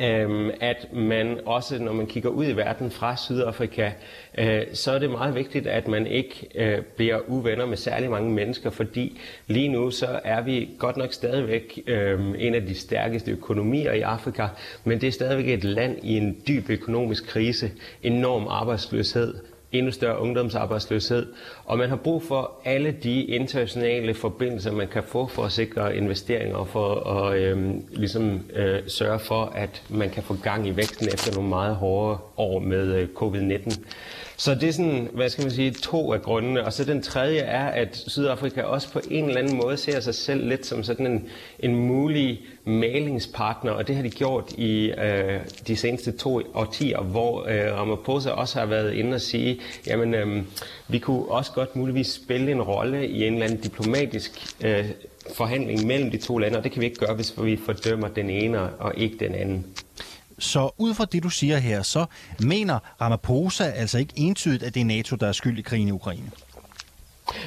Øhm, 0.00 0.50
at 0.60 0.86
man 0.92 1.40
også, 1.46 1.82
når 1.82 1.92
man 1.92 2.06
kigger 2.06 2.30
ud 2.30 2.46
i 2.46 2.56
verden 2.56 2.90
fra 2.90 3.16
Sydafrika, 3.16 3.90
øh, 4.38 4.62
så 4.72 4.92
er 4.92 4.98
det 4.98 5.10
meget 5.10 5.34
vigtigt, 5.34 5.66
at 5.66 5.88
man 5.88 6.06
ikke 6.06 6.48
øh, 6.54 6.82
bliver 6.96 7.18
uvenner 7.26 7.66
med 7.66 7.76
særlig 7.76 8.10
mange 8.10 8.30
mennesker, 8.30 8.70
fordi 8.70 9.20
lige 9.46 9.68
nu 9.68 9.90
så 9.90 10.20
er 10.24 10.40
vi 10.40 10.70
godt 10.78 10.96
nok 10.96 11.12
stadigvæk 11.12 11.82
øh, 11.86 12.20
en 12.38 12.54
af 12.54 12.66
de 12.66 12.74
stærkeste 12.74 13.30
økonomier 13.30 13.92
i 13.92 14.00
Afrika, 14.00 14.46
men 14.84 15.00
det 15.00 15.06
er 15.06 15.12
stadigvæk 15.12 15.48
et 15.48 15.64
land 15.64 15.98
i 16.02 16.16
en 16.16 16.42
dyb 16.48 16.70
økonomisk 16.70 17.26
krise, 17.26 17.70
enorm 18.02 18.46
arbejdsløshed, 18.48 19.34
endnu 19.78 19.92
større 19.92 20.18
ungdomsarbejdsløshed, 20.18 21.26
og 21.64 21.78
man 21.78 21.88
har 21.88 21.96
brug 21.96 22.22
for 22.22 22.52
alle 22.64 22.96
de 23.02 23.24
internationale 23.24 24.14
forbindelser, 24.14 24.72
man 24.72 24.88
kan 24.88 25.02
få 25.02 25.26
for 25.26 25.44
at 25.44 25.52
sikre 25.52 25.96
investeringer 25.96 26.56
og 26.56 26.68
for 26.68 27.10
at 27.10 27.38
øh, 27.38 27.74
ligesom, 27.90 28.40
øh, 28.54 28.82
sørge 28.86 29.18
for, 29.18 29.44
at 29.44 29.82
man 29.88 30.10
kan 30.10 30.22
få 30.22 30.36
gang 30.42 30.68
i 30.68 30.76
væksten 30.76 31.08
efter 31.08 31.34
nogle 31.34 31.48
meget 31.48 31.76
hårde 31.76 32.18
år 32.36 32.58
med 32.58 32.94
øh, 32.94 33.08
covid-19. 33.22 33.78
Så 34.36 34.54
det 34.54 34.68
er 34.68 34.72
sådan, 34.72 35.08
hvad 35.12 35.28
skal 35.28 35.44
man 35.44 35.50
sige, 35.50 35.70
to 35.70 36.12
af 36.12 36.22
grundene. 36.22 36.64
Og 36.64 36.72
så 36.72 36.84
den 36.84 37.02
tredje 37.02 37.38
er, 37.38 37.66
at 37.66 38.04
Sydafrika 38.06 38.62
også 38.62 38.92
på 38.92 39.00
en 39.10 39.24
eller 39.24 39.40
anden 39.40 39.56
måde 39.56 39.76
ser 39.76 40.00
sig 40.00 40.14
selv 40.14 40.48
lidt 40.48 40.66
som 40.66 40.82
sådan 40.82 41.06
en, 41.06 41.28
en 41.58 41.76
mulig 41.76 42.40
malingspartner, 42.64 43.72
og 43.72 43.88
det 43.88 43.96
har 43.96 44.02
de 44.02 44.10
gjort 44.10 44.52
i 44.58 44.90
øh, 44.90 45.40
de 45.66 45.76
seneste 45.76 46.12
to 46.12 46.42
årtier, 46.54 47.00
hvor 47.00 47.46
øh, 47.48 47.78
Ramaphosa 47.78 48.30
også 48.30 48.58
har 48.58 48.66
været 48.66 48.94
inde 48.94 49.14
og 49.14 49.20
sige, 49.20 49.60
jamen 49.86 50.14
øh, 50.14 50.42
vi 50.88 50.98
kunne 50.98 51.28
også 51.28 51.52
godt 51.52 51.76
muligvis 51.76 52.06
spille 52.06 52.52
en 52.52 52.62
rolle 52.62 53.08
i 53.08 53.26
en 53.26 53.32
eller 53.32 53.46
anden 53.46 53.60
diplomatisk 53.60 54.54
øh, 54.64 54.84
forhandling 55.32 55.86
mellem 55.86 56.10
de 56.10 56.16
to 56.16 56.38
lande, 56.38 56.58
og 56.58 56.64
det 56.64 56.72
kan 56.72 56.80
vi 56.80 56.86
ikke 56.86 57.06
gøre, 57.06 57.14
hvis 57.14 57.34
vi 57.42 57.56
fordømmer 57.66 58.08
den 58.08 58.30
ene 58.30 58.60
og 58.60 58.92
ikke 58.96 59.16
den 59.18 59.34
anden. 59.34 59.66
Så 60.38 60.70
ud 60.78 60.94
fra 60.94 61.04
det, 61.04 61.22
du 61.22 61.28
siger 61.28 61.58
her, 61.58 61.82
så 61.82 62.06
mener 62.40 62.78
Ramaphosa 63.00 63.64
altså 63.64 63.98
ikke 63.98 64.12
entydigt, 64.16 64.62
at 64.62 64.74
det 64.74 64.80
er 64.80 64.84
NATO, 64.84 65.16
der 65.16 65.28
er 65.28 65.32
skyld 65.32 65.58
i 65.58 65.62
krigen 65.62 65.88
i 65.88 65.90
Ukraine? 65.90 66.30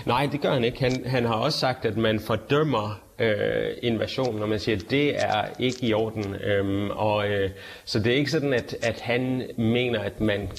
Nej, 0.06 0.26
det 0.26 0.42
gør 0.42 0.54
han 0.54 0.64
ikke. 0.64 0.80
Han, 0.80 1.04
han 1.06 1.26
har 1.26 1.34
også 1.34 1.60
sagt, 1.60 1.86
at 1.86 1.98
man 1.98 2.20
fordømmer 2.20 3.00
øh, 3.20 3.72
invasion, 3.82 4.40
når 4.40 4.46
man 4.46 4.60
siger, 4.60 4.76
at 4.76 4.90
det 4.90 5.24
er 5.24 5.46
ikke 5.60 5.86
i 5.86 5.94
orden. 5.94 6.36
Øhm, 6.36 6.90
og, 6.90 7.30
øh, 7.30 7.50
så 7.86 8.00
det 8.00 8.14
er 8.14 8.16
ikke 8.16 8.32
sådan, 8.32 8.54
at, 8.54 8.76
at 8.82 9.00
han 9.00 9.44
mener, 9.58 10.00
at 10.00 10.22
man 10.22 10.50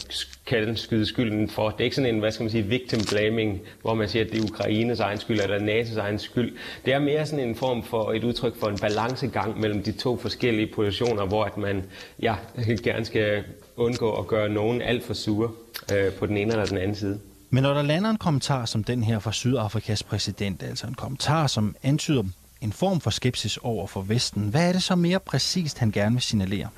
kan 0.46 0.76
skyde 0.76 1.06
skylden 1.06 1.48
for. 1.48 1.70
Det 1.70 1.80
er 1.80 1.84
ikke 1.84 1.96
sådan 1.96 2.14
en, 2.14 2.20
hvad 2.20 2.32
skal 2.32 2.44
man 2.44 2.50
sige, 2.50 2.64
victim 2.64 3.00
blaming, 3.10 3.60
hvor 3.82 3.94
man 3.94 4.08
siger, 4.08 4.24
at 4.24 4.30
det 4.30 4.38
er 4.38 4.44
Ukraines 4.44 5.00
egen 5.00 5.18
skyld, 5.18 5.40
eller 5.40 5.58
NATO's 5.58 5.98
egen 5.98 6.18
skyld. 6.18 6.56
Det 6.84 6.92
er 6.92 6.98
mere 6.98 7.26
sådan 7.26 7.48
en 7.48 7.54
form 7.54 7.82
for 7.82 8.12
et 8.12 8.24
udtryk 8.24 8.56
for 8.60 8.66
en 8.66 8.78
balancegang 8.78 9.60
mellem 9.60 9.82
de 9.82 9.92
to 9.92 10.16
forskellige 10.16 10.72
positioner, 10.74 11.26
hvor 11.26 11.44
at 11.44 11.56
man 11.56 11.84
ja, 12.22 12.34
gerne 12.84 13.04
skal 13.04 13.44
undgå 13.76 14.12
at 14.12 14.26
gøre 14.26 14.48
nogen 14.48 14.82
alt 14.82 15.04
for 15.04 15.14
sure 15.14 15.50
øh, 15.94 16.12
på 16.12 16.26
den 16.26 16.36
ene 16.36 16.52
eller 16.52 16.66
den 16.66 16.78
anden 16.78 16.96
side. 16.96 17.20
Men 17.50 17.62
når 17.62 17.74
der 17.74 17.82
lander 17.82 18.10
en 18.10 18.16
kommentar 18.16 18.64
som 18.64 18.84
den 18.84 19.02
her 19.02 19.18
fra 19.18 19.32
Sydafrikas 19.32 20.02
præsident, 20.02 20.62
altså 20.62 20.86
en 20.86 20.94
kommentar, 20.94 21.46
som 21.46 21.76
antyder 21.82 22.22
en 22.60 22.72
form 22.72 23.00
for 23.00 23.10
skepsis 23.10 23.56
over 23.56 23.86
for 23.86 24.00
Vesten, 24.00 24.48
hvad 24.48 24.68
er 24.68 24.72
det 24.72 24.82
så 24.82 24.96
mere 24.96 25.20
præcist, 25.20 25.78
han 25.78 25.90
gerne 25.90 26.14
vil 26.14 26.22
signalere? 26.22 26.68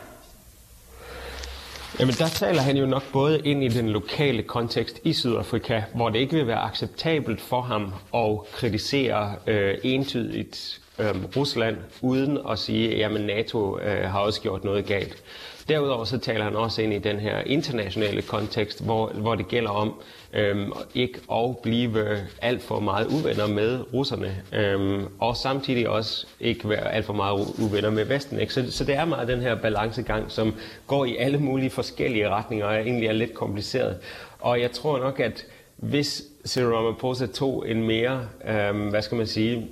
Jamen 2.01 2.15
der 2.15 2.29
taler 2.29 2.63
han 2.63 2.77
jo 2.77 2.87
nok 2.87 3.03
både 3.13 3.41
ind 3.45 3.65
i 3.65 3.69
den 3.69 3.89
lokale 3.89 4.43
kontekst 4.43 5.01
i 5.05 5.13
Sydafrika, 5.13 5.83
hvor 5.95 6.09
det 6.09 6.19
ikke 6.19 6.37
vil 6.37 6.47
være 6.47 6.59
acceptabelt 6.59 7.41
for 7.41 7.61
ham 7.61 7.93
at 8.15 8.53
kritisere 8.53 9.35
øh, 9.47 9.79
entydigt 9.83 10.81
øh, 10.99 11.15
Rusland, 11.37 11.77
uden 12.01 12.39
at 12.51 12.59
sige, 12.59 13.05
at 13.05 13.21
NATO 13.21 13.79
øh, 13.79 14.11
har 14.11 14.19
også 14.19 14.41
gjort 14.41 14.65
noget 14.65 14.87
galt. 14.87 15.23
Derudover 15.71 16.05
så 16.05 16.19
taler 16.19 16.45
han 16.45 16.57
også 16.57 16.83
ind 16.83 16.93
i 16.93 16.99
den 16.99 17.21
her 17.21 17.39
internationale 17.47 18.23
kontekst, 18.23 18.85
hvor, 18.85 19.07
hvor 19.07 19.35
det 19.35 19.49
gælder 19.49 19.71
om 19.71 19.95
øhm, 20.33 20.73
ikke 20.95 21.19
at 21.33 21.59
blive 21.59 22.19
alt 22.43 22.63
for 22.63 22.81
meget 22.81 23.07
uvenner 23.07 23.47
med 23.47 23.95
russerne, 23.95 24.43
øhm, 24.53 25.07
og 25.19 25.37
samtidig 25.37 25.89
også 25.89 26.27
ikke 26.41 26.69
være 26.69 26.93
alt 26.93 27.05
for 27.05 27.13
meget 27.13 27.47
uvenner 27.59 27.91
med 27.91 28.05
Vesten. 28.05 28.39
Ikke? 28.39 28.53
Så, 28.53 28.73
så 28.73 28.85
det 28.85 28.95
er 28.95 29.05
meget 29.05 29.29
den 29.29 29.41
her 29.41 29.55
balancegang, 29.55 30.31
som 30.31 30.55
går 30.87 31.05
i 31.05 31.17
alle 31.17 31.39
mulige 31.39 31.71
forskellige 31.71 32.29
retninger, 32.29 32.67
og 32.67 32.75
egentlig 32.81 33.09
er 33.09 33.13
lidt 33.13 33.35
kompliceret. 33.35 33.97
Og 34.41 34.61
jeg 34.61 34.73
tror 34.73 34.99
nok, 34.99 35.21
at 35.21 35.47
hvis 35.77 36.23
Cyril 36.47 36.69
Ramaphosa 36.69 37.27
tog 37.27 37.71
en 37.71 37.83
mere, 37.83 38.29
øhm, 38.49 38.89
hvad 38.89 39.03
skal 39.03 39.17
man 39.17 39.27
sige, 39.27 39.69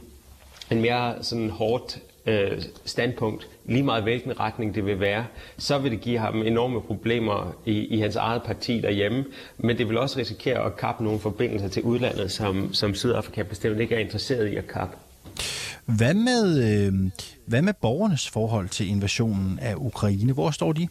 en 0.70 0.80
mere 0.80 1.14
sådan 1.20 1.50
hårdt 1.50 1.98
øh, 2.28 2.62
standpunkt, 2.84 3.48
lige 3.64 3.82
meget 3.82 4.02
hvilken 4.02 4.40
retning 4.40 4.74
det 4.74 4.86
vil 4.86 5.00
være, 5.00 5.26
så 5.58 5.78
vil 5.78 5.90
det 5.90 6.00
give 6.00 6.18
ham 6.18 6.42
enorme 6.42 6.80
problemer 6.80 7.56
i, 7.66 7.72
i 7.72 8.00
hans 8.00 8.16
eget 8.16 8.42
parti 8.42 8.80
derhjemme, 8.80 9.24
men 9.58 9.78
det 9.78 9.88
vil 9.88 9.98
også 9.98 10.18
risikere 10.18 10.64
at 10.64 10.76
kappe 10.76 11.04
nogle 11.04 11.18
forbindelser 11.18 11.68
til 11.68 11.82
udlandet, 11.82 12.32
som, 12.32 12.74
som 12.74 12.94
Sydafrika 12.94 13.42
bestemt 13.42 13.80
ikke 13.80 13.94
er 13.94 13.98
interesseret 13.98 14.48
i 14.52 14.56
at 14.56 14.66
kappe. 14.66 14.96
Hvad 15.84 16.14
med, 16.14 16.44
øh, 16.68 17.10
hvad 17.46 17.62
med 17.62 17.72
borgernes 17.72 18.28
forhold 18.28 18.68
til 18.68 18.88
invasionen 18.88 19.58
af 19.62 19.74
Ukraine? 19.76 20.32
Hvor 20.32 20.50
står 20.50 20.72
de? 20.72 20.88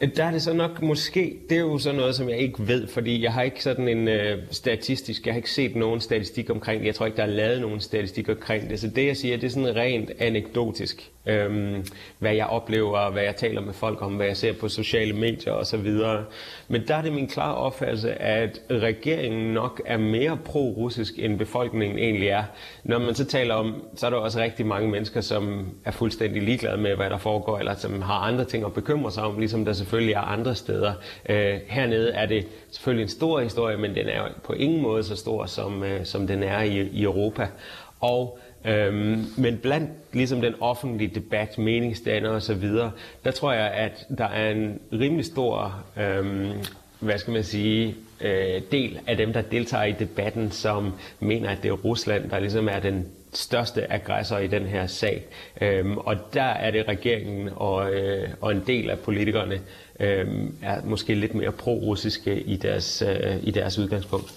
Der 0.00 0.24
er 0.24 0.30
det 0.30 0.42
så 0.42 0.52
nok 0.52 0.82
måske, 0.82 1.38
det 1.48 1.56
er 1.56 1.60
jo 1.60 1.78
sådan 1.78 2.00
noget, 2.00 2.14
som 2.14 2.28
jeg 2.28 2.38
ikke 2.38 2.68
ved, 2.68 2.86
fordi 2.86 3.22
jeg 3.22 3.32
har 3.32 3.42
ikke 3.42 3.62
sådan 3.62 3.88
en 3.88 4.08
øh, 4.08 4.38
statistisk, 4.50 5.26
jeg 5.26 5.34
har 5.34 5.36
ikke 5.36 5.50
set 5.50 5.76
nogen 5.76 6.00
statistik 6.00 6.50
omkring 6.50 6.80
det. 6.80 6.86
Jeg 6.86 6.94
tror 6.94 7.06
ikke, 7.06 7.16
der 7.16 7.22
er 7.22 7.26
lavet 7.26 7.60
nogen 7.60 7.80
statistik 7.80 8.28
omkring 8.28 8.70
det. 8.70 8.80
Så 8.80 8.88
det, 8.88 9.06
jeg 9.06 9.16
siger, 9.16 9.36
det 9.36 9.46
er 9.46 9.50
sådan 9.50 9.76
rent 9.76 10.10
anekdotisk. 10.18 11.10
Øhm, 11.26 11.86
hvad 12.18 12.34
jeg 12.34 12.46
oplever, 12.46 13.10
hvad 13.10 13.22
jeg 13.22 13.36
taler 13.36 13.60
med 13.60 13.72
folk 13.72 14.02
om, 14.02 14.12
hvad 14.12 14.26
jeg 14.26 14.36
ser 14.36 14.52
på 14.52 14.68
sociale 14.68 15.12
medier 15.12 15.52
osv. 15.52 15.94
Men 16.68 16.88
der 16.88 16.94
er 16.94 17.02
det 17.02 17.12
min 17.12 17.28
klare 17.28 17.54
opfattelse, 17.54 18.22
at 18.22 18.60
regeringen 18.70 19.54
nok 19.54 19.82
er 19.86 19.96
mere 19.96 20.38
pro-russisk, 20.44 21.14
end 21.18 21.38
befolkningen 21.38 21.98
egentlig 21.98 22.28
er. 22.28 22.44
Når 22.84 22.98
man 22.98 23.14
så 23.14 23.24
taler 23.24 23.54
om, 23.54 23.84
så 23.96 24.06
er 24.06 24.10
der 24.10 24.16
også 24.16 24.40
rigtig 24.40 24.66
mange 24.66 24.90
mennesker, 24.90 25.20
som 25.20 25.66
er 25.84 25.90
fuldstændig 25.90 26.42
ligeglade 26.42 26.76
med, 26.76 26.96
hvad 26.96 27.10
der 27.10 27.18
foregår, 27.18 27.58
eller 27.58 27.74
som 27.74 28.02
har 28.02 28.14
andre 28.14 28.44
ting 28.44 28.64
at 28.64 28.74
bekymre 28.74 29.12
sig 29.12 29.22
om, 29.22 29.38
ligesom 29.38 29.64
der 29.64 29.72
selvfølgelig 29.72 30.14
er 30.14 30.20
andre 30.20 30.54
steder. 30.54 30.92
Øh, 31.28 31.58
hernede 31.66 32.12
er 32.12 32.26
det 32.26 32.46
selvfølgelig 32.70 33.02
en 33.02 33.08
stor 33.08 33.40
historie, 33.40 33.76
men 33.76 33.94
den 33.94 34.08
er 34.08 34.22
på 34.44 34.52
ingen 34.52 34.82
måde 34.82 35.04
så 35.04 35.16
stor, 35.16 35.46
som, 35.46 35.84
øh, 35.84 36.04
som 36.04 36.26
den 36.26 36.42
er 36.42 36.62
i, 36.62 36.80
i 36.80 37.02
Europa. 37.02 37.48
Og 38.00 38.38
Øhm, 38.64 39.24
men 39.36 39.58
blandt 39.58 39.90
ligesom 40.12 40.40
den 40.40 40.54
offentlige 40.60 41.14
debat, 41.14 41.58
meningsdannere 41.58 42.32
osv., 42.32 42.68
der 43.24 43.30
tror 43.30 43.52
jeg, 43.52 43.70
at 43.70 44.06
der 44.18 44.24
er 44.24 44.50
en 44.50 44.80
rimelig 44.92 45.24
stor, 45.24 45.84
øhm, 46.00 46.52
hvad 47.00 47.18
skal 47.18 47.32
man 47.32 47.44
sige, 47.44 47.96
øh, 48.20 48.62
del 48.72 49.00
af 49.06 49.16
dem, 49.16 49.32
der 49.32 49.42
deltager 49.42 49.84
i 49.84 49.92
debatten, 49.92 50.50
som 50.50 50.92
mener, 51.20 51.48
at 51.48 51.62
det 51.62 51.68
er 51.68 51.72
Rusland, 51.72 52.30
der 52.30 52.38
ligesom 52.38 52.68
er 52.68 52.80
den 52.80 53.06
største 53.32 53.92
aggressor 53.92 54.38
i 54.38 54.46
den 54.46 54.66
her 54.66 54.86
sag. 54.86 55.26
Øhm, 55.60 55.98
og 55.98 56.16
der 56.34 56.42
er 56.42 56.70
det 56.70 56.88
regeringen 56.88 57.48
og, 57.56 57.92
øh, 57.92 58.28
og 58.40 58.52
en 58.52 58.62
del 58.66 58.90
af 58.90 58.98
politikerne 58.98 59.60
øh, 60.00 60.26
er 60.62 60.80
måske 60.84 61.14
lidt 61.14 61.34
mere 61.34 61.52
pro-russiske 61.52 62.40
i 62.40 62.56
deres, 62.56 63.02
øh, 63.02 63.36
i 63.42 63.50
deres 63.50 63.78
udgangspunkt. 63.78 64.32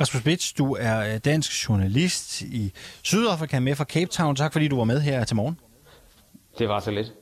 Rasmus 0.00 0.22
Bitz, 0.22 0.52
du 0.52 0.76
er 0.80 1.14
øh, 1.14 1.20
dansk 1.24 1.68
journalist 1.68 2.40
i 2.40 2.72
Sydafrika 3.02 3.60
med 3.60 3.74
fra 3.74 3.84
Cape 3.84 4.06
Town. 4.06 4.36
Tak 4.36 4.52
fordi 4.52 4.68
du 4.68 4.76
var 4.76 4.84
med 4.84 5.00
her 5.00 5.24
til 5.24 5.36
morgen. 5.36 5.58
Det 6.58 6.68
var 6.68 6.80
så 6.80 6.90
lidt. 6.90 7.12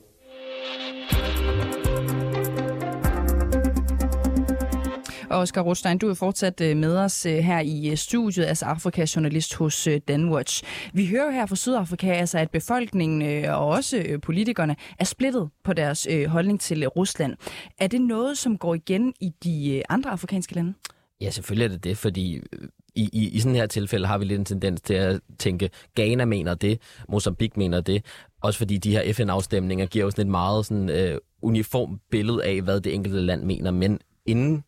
Og 5.29 5.39
Oscar 5.39 5.61
Rostein, 5.61 5.97
du 5.97 6.09
er 6.09 6.13
fortsat 6.13 6.61
øh, 6.61 6.77
med 6.77 6.97
os 6.97 7.25
øh, 7.25 7.37
her 7.37 7.59
i 7.59 7.95
studiet, 7.95 8.45
altså 8.45 8.65
Afrikas 8.65 9.15
journalist 9.15 9.55
hos 9.55 9.87
Danwatch. 10.07 10.63
Vi 10.93 11.07
hører 11.07 11.31
her 11.31 11.45
fra 11.45 11.55
Sydafrika, 11.55 12.11
altså, 12.11 12.37
at 12.37 12.51
befolkningen 12.51 13.45
og 13.45 13.67
også 13.67 14.19
politikerne 14.23 14.75
er 14.99 15.05
splittet 15.05 15.49
på 15.63 15.73
deres 15.73 16.07
holdning 16.27 16.59
til 16.59 16.87
Rusland. 16.87 17.35
Er 17.79 17.87
det 17.87 18.01
noget, 18.01 18.37
som 18.37 18.57
går 18.57 18.75
igen 18.75 19.13
i 19.21 19.29
de 19.43 19.83
andre 19.89 20.11
afrikanske 20.11 20.55
lande? 20.55 20.73
Ja, 21.21 21.29
selvfølgelig 21.29 21.65
er 21.65 21.69
det 21.69 21.83
det, 21.83 21.97
fordi 21.97 22.35
øh, 22.35 22.67
i, 22.95 23.09
i, 23.13 23.29
i 23.29 23.39
sådan 23.39 23.55
her 23.55 23.65
tilfælde 23.65 24.07
har 24.07 24.17
vi 24.17 24.25
lidt 24.25 24.39
en 24.39 24.45
tendens 24.45 24.81
til 24.81 24.93
at 24.93 25.21
tænke, 25.39 25.69
Ghana 25.95 26.25
mener 26.25 26.53
det, 26.53 26.81
Mozambique 27.09 27.59
mener 27.59 27.81
det, 27.81 28.05
også 28.41 28.57
fordi 28.57 28.77
de 28.77 28.91
her 28.91 29.13
FN-afstemninger 29.13 29.85
giver 29.85 30.05
os 30.05 30.19
et 30.19 30.27
meget 30.27 30.65
sådan, 30.65 31.11
uh, 31.13 31.17
uniform 31.41 31.99
billede 32.11 32.45
af, 32.45 32.61
hvad 32.61 32.81
det 32.81 32.93
enkelte 32.93 33.21
land 33.21 33.43
mener, 33.43 33.71
men 33.71 33.99
inden, 34.25 34.63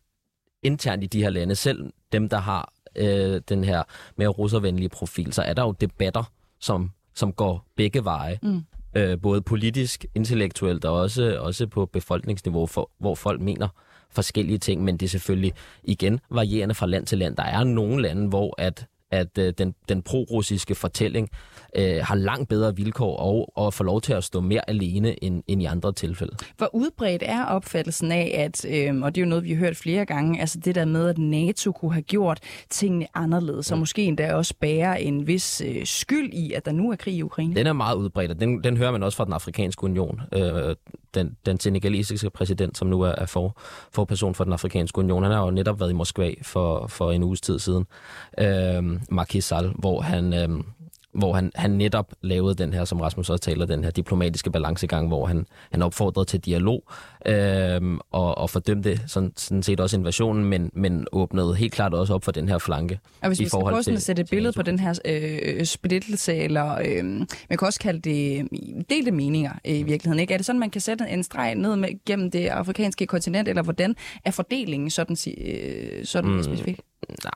internt 0.62 1.04
i 1.04 1.06
de 1.06 1.22
her 1.22 1.30
lande, 1.30 1.54
selv 1.54 1.92
dem, 2.12 2.28
der 2.28 2.38
har 2.38 2.72
uh, 3.00 3.40
den 3.48 3.64
her 3.64 3.82
mere 4.16 4.28
russervenlige 4.28 4.88
profil, 4.88 5.32
så 5.32 5.42
er 5.42 5.52
der 5.52 5.62
jo 5.62 5.72
debatter, 5.72 6.32
som, 6.60 6.90
som 7.14 7.32
går 7.32 7.66
begge 7.76 8.04
veje. 8.04 8.38
Mm. 8.42 8.64
Uh, 8.98 9.20
både 9.22 9.42
politisk, 9.42 10.06
intellektuelt 10.14 10.84
og 10.84 10.94
også, 10.94 11.38
også 11.40 11.66
på 11.66 11.86
befolkningsniveau, 11.86 12.66
for, 12.66 12.90
hvor 12.98 13.14
folk 13.14 13.40
mener, 13.40 13.68
forskellige 14.10 14.58
ting, 14.58 14.84
men 14.84 14.96
det 14.96 15.06
er 15.06 15.10
selvfølgelig 15.10 15.52
igen 15.84 16.20
varierende 16.30 16.74
fra 16.74 16.86
land 16.86 17.06
til 17.06 17.18
land. 17.18 17.36
Der 17.36 17.42
er 17.42 17.64
nogle 17.64 18.02
lande, 18.02 18.28
hvor 18.28 18.54
at 18.58 18.86
at 19.10 19.38
øh, 19.38 19.52
den, 19.58 19.74
den 19.88 20.02
pro-russiske 20.02 20.74
fortælling 20.74 21.30
øh, 21.76 22.00
har 22.02 22.14
langt 22.14 22.48
bedre 22.48 22.76
vilkår 22.76 23.16
og, 23.16 23.52
og 23.56 23.74
får 23.74 23.84
lov 23.84 24.00
til 24.00 24.12
at 24.12 24.24
stå 24.24 24.40
mere 24.40 24.70
alene 24.70 25.24
end, 25.24 25.42
end 25.46 25.62
i 25.62 25.64
andre 25.64 25.92
tilfælde. 25.92 26.36
Hvor 26.56 26.74
udbredt 26.74 27.22
er 27.26 27.44
opfattelsen 27.44 28.12
af, 28.12 28.34
at, 28.38 28.64
øh, 28.64 29.02
og 29.02 29.14
det 29.14 29.20
er 29.20 29.24
jo 29.24 29.28
noget, 29.28 29.44
vi 29.44 29.52
har 29.52 29.58
hørt 29.58 29.76
flere 29.76 30.04
gange, 30.04 30.40
altså 30.40 30.60
det 30.60 30.74
der 30.74 30.84
med, 30.84 31.08
at 31.08 31.18
NATO 31.18 31.72
kunne 31.72 31.92
have 31.92 32.02
gjort 32.02 32.40
tingene 32.70 33.06
anderledes, 33.14 33.70
ja. 33.70 33.74
og 33.74 33.78
måske 33.78 34.02
endda 34.02 34.34
også 34.34 34.54
bære 34.60 35.02
en 35.02 35.26
vis 35.26 35.62
øh, 35.66 35.86
skyld 35.86 36.32
i, 36.32 36.52
at 36.52 36.64
der 36.64 36.72
nu 36.72 36.90
er 36.90 36.96
krig 36.96 37.14
i 37.14 37.22
Ukraine? 37.22 37.54
Den 37.54 37.66
er 37.66 37.72
meget 37.72 37.96
udbredt, 37.96 38.30
og 38.30 38.40
den, 38.40 38.64
den 38.64 38.76
hører 38.76 38.90
man 38.90 39.02
også 39.02 39.16
fra 39.16 39.24
den 39.24 39.32
afrikanske 39.32 39.84
union. 39.84 40.20
Øh, 40.34 40.76
den, 41.18 41.36
den 41.46 41.60
senegalesiske 41.60 42.30
præsident, 42.30 42.78
som 42.78 42.88
nu 42.88 43.00
er, 43.00 43.12
er 43.18 43.26
for, 43.26 43.60
for 43.92 44.04
person 44.04 44.34
for 44.34 44.44
den 44.44 44.52
afrikanske 44.52 44.98
union, 44.98 45.22
han 45.22 45.32
har 45.32 45.44
jo 45.44 45.50
netop 45.50 45.80
været 45.80 45.90
i 45.90 45.94
Moskva 45.94 46.34
for, 46.42 46.86
for 46.86 47.12
en 47.12 47.22
uges 47.22 47.40
tid 47.40 47.58
siden. 47.58 47.86
Øh, 48.38 49.00
Macky 49.10 49.36
Sall, 49.36 49.72
hvor 49.78 50.00
han... 50.00 50.34
Øh, 50.34 50.48
hvor 51.12 51.32
han, 51.32 51.52
han 51.54 51.70
netop 51.70 52.12
lavede 52.22 52.54
den 52.54 52.72
her, 52.72 52.84
som 52.84 53.00
Rasmus 53.00 53.30
også 53.30 53.42
taler, 53.42 53.66
den 53.66 53.84
her 53.84 53.90
diplomatiske 53.90 54.50
balancegang, 54.50 55.08
hvor 55.08 55.26
han, 55.26 55.46
han 55.70 55.82
opfordrede 55.82 56.24
til 56.24 56.40
dialog, 56.40 56.82
øh, 57.28 57.98
og, 58.10 58.38
og 58.38 58.50
fordømte 58.50 59.00
sådan, 59.06 59.32
sådan 59.36 59.62
set 59.62 59.80
også 59.80 59.96
invasionen, 59.96 60.44
men, 60.44 60.70
men 60.74 61.06
åbnede 61.12 61.54
helt 61.54 61.72
klart 61.72 61.94
også 61.94 62.14
op 62.14 62.24
for 62.24 62.32
den 62.32 62.48
her 62.48 62.58
flanke. 62.58 62.98
Og 63.22 63.28
hvis 63.28 63.40
i 63.40 63.42
vi 63.42 63.48
skal 63.48 63.60
prøve 63.60 63.82
til- 63.82 63.92
at 63.92 64.02
sætte 64.02 64.22
et 64.22 64.30
billede 64.30 64.52
på 64.52 64.62
den 64.62 64.78
her 64.78 64.98
øh, 65.04 65.64
splittelse, 65.64 66.34
eller 66.34 66.78
øh, 66.84 67.04
man 67.04 67.58
kan 67.58 67.66
også 67.66 67.80
kalde 67.80 68.00
det 68.00 68.38
øh, 68.52 68.82
delte 68.90 69.10
meninger 69.10 69.52
øh, 69.66 69.74
i 69.78 69.82
virkeligheden, 69.82 70.20
ikke? 70.20 70.34
Er 70.34 70.38
det 70.38 70.46
sådan, 70.46 70.58
man 70.60 70.70
kan 70.70 70.80
sætte 70.80 71.04
en 71.08 71.22
streg 71.22 71.54
ned 71.54 71.76
med, 71.76 71.88
gennem 72.06 72.30
det 72.30 72.46
afrikanske 72.46 73.06
kontinent, 73.06 73.48
eller 73.48 73.62
hvordan 73.62 73.94
er 74.24 74.30
fordelingen 74.30 74.90
sådan, 74.90 75.16
øh, 75.38 76.04
sådan 76.04 76.30
mm. 76.30 76.42
specifikt? 76.42 76.80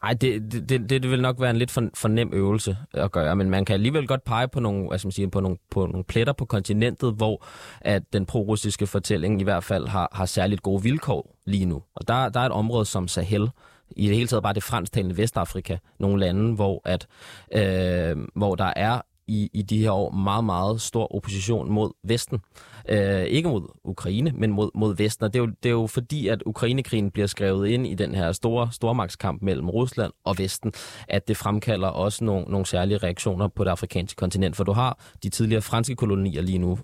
Nej, 0.03 0.13
det, 0.13 0.53
det, 0.53 0.69
det, 0.69 0.91
det 0.91 1.11
vil 1.11 1.23
nok 1.23 1.41
være 1.41 1.51
en 1.51 1.57
lidt 1.57 1.71
for, 1.71 1.89
for 1.95 2.09
nem 2.09 2.31
øvelse 2.35 2.77
at 2.95 3.13
gøre, 3.13 3.37
men 3.37 3.51
man 3.51 3.65
kan 3.65 3.75
alligevel 3.75 4.07
godt 4.07 4.25
pege 4.25 4.49
på 4.49 4.61
nogle, 4.61 4.99
skal 4.99 5.07
man 5.07 5.13
sige, 5.13 5.31
på 5.31 5.41
nogle, 5.41 5.57
på 5.71 5.87
nogle 5.87 6.05
pletter 6.05 6.33
på 6.33 6.45
kontinentet, 6.45 7.15
hvor 7.15 7.45
at 7.81 8.03
den 8.13 8.27
pro-russiske 8.27 8.87
fortælling 8.87 9.41
i 9.41 9.45
hvert 9.45 9.65
fald 9.65 9.82
har, 9.89 10.09
har 10.13 10.27
særligt 10.27 10.63
gode 10.63 10.83
vilkår 10.83 11.37
lige 11.47 11.67
nu. 11.67 11.83
Og 11.95 12.09
der, 12.09 12.29
der 12.29 12.41
er 12.41 12.47
et 12.47 12.53
område 12.53 12.85
som 12.85 13.09
Sahel, 13.09 13.51
i 13.97 14.09
det 14.09 14.17
hele 14.17 14.29
taget 14.29 14.43
bare 14.43 14.55
det 14.55 14.63
fransktalende 14.63 15.17
Vestafrika, 15.17 15.77
nogle 16.01 16.21
lande, 16.21 16.55
hvor, 16.55 16.83
at, 16.85 17.07
øh, 17.55 18.17
hvor 18.35 18.55
der 18.55 18.73
er 18.77 19.01
i, 19.27 19.51
i 19.53 19.63
de 19.63 19.79
her 19.79 19.91
år 19.91 20.11
meget, 20.11 20.45
meget 20.45 20.81
stor 20.81 21.15
opposition 21.15 21.71
mod 21.71 21.91
Vesten. 22.05 22.41
Øh, 22.89 23.23
ikke 23.23 23.49
mod 23.49 23.63
Ukraine, 23.85 24.33
men 24.35 24.53
mod, 24.53 24.71
mod 24.75 24.97
Vesten. 24.97 25.25
Og 25.25 25.33
det 25.33 25.39
er, 25.39 25.45
jo, 25.45 25.53
det 25.63 25.69
er 25.69 25.73
jo 25.73 25.87
fordi, 25.87 26.29
at 26.29 26.43
Ukrainekrigen 26.47 27.11
bliver 27.11 27.27
skrevet 27.27 27.69
ind 27.69 27.87
i 27.87 27.95
den 27.95 28.15
her 28.15 28.33
store 28.33 28.69
stormagtskamp 28.73 29.43
mellem 29.43 29.71
Rusland 29.71 30.13
og 30.25 30.39
Vesten, 30.39 30.73
at 31.09 31.29
det 31.29 31.37
fremkalder 31.37 31.89
også 31.89 32.25
nogle, 32.25 32.45
nogle 32.49 32.67
særlige 32.67 32.99
reaktioner 32.99 33.49
på 33.49 33.65
det 33.65 33.71
afrikanske 33.71 34.17
kontinent. 34.17 34.57
For 34.57 34.65
du 34.65 34.73
har 34.73 34.99
de 35.23 35.29
tidligere 35.29 35.63
franske 35.63 35.97
kolonier 35.97 36.43
lige 36.43 36.59
nu, 36.59 36.79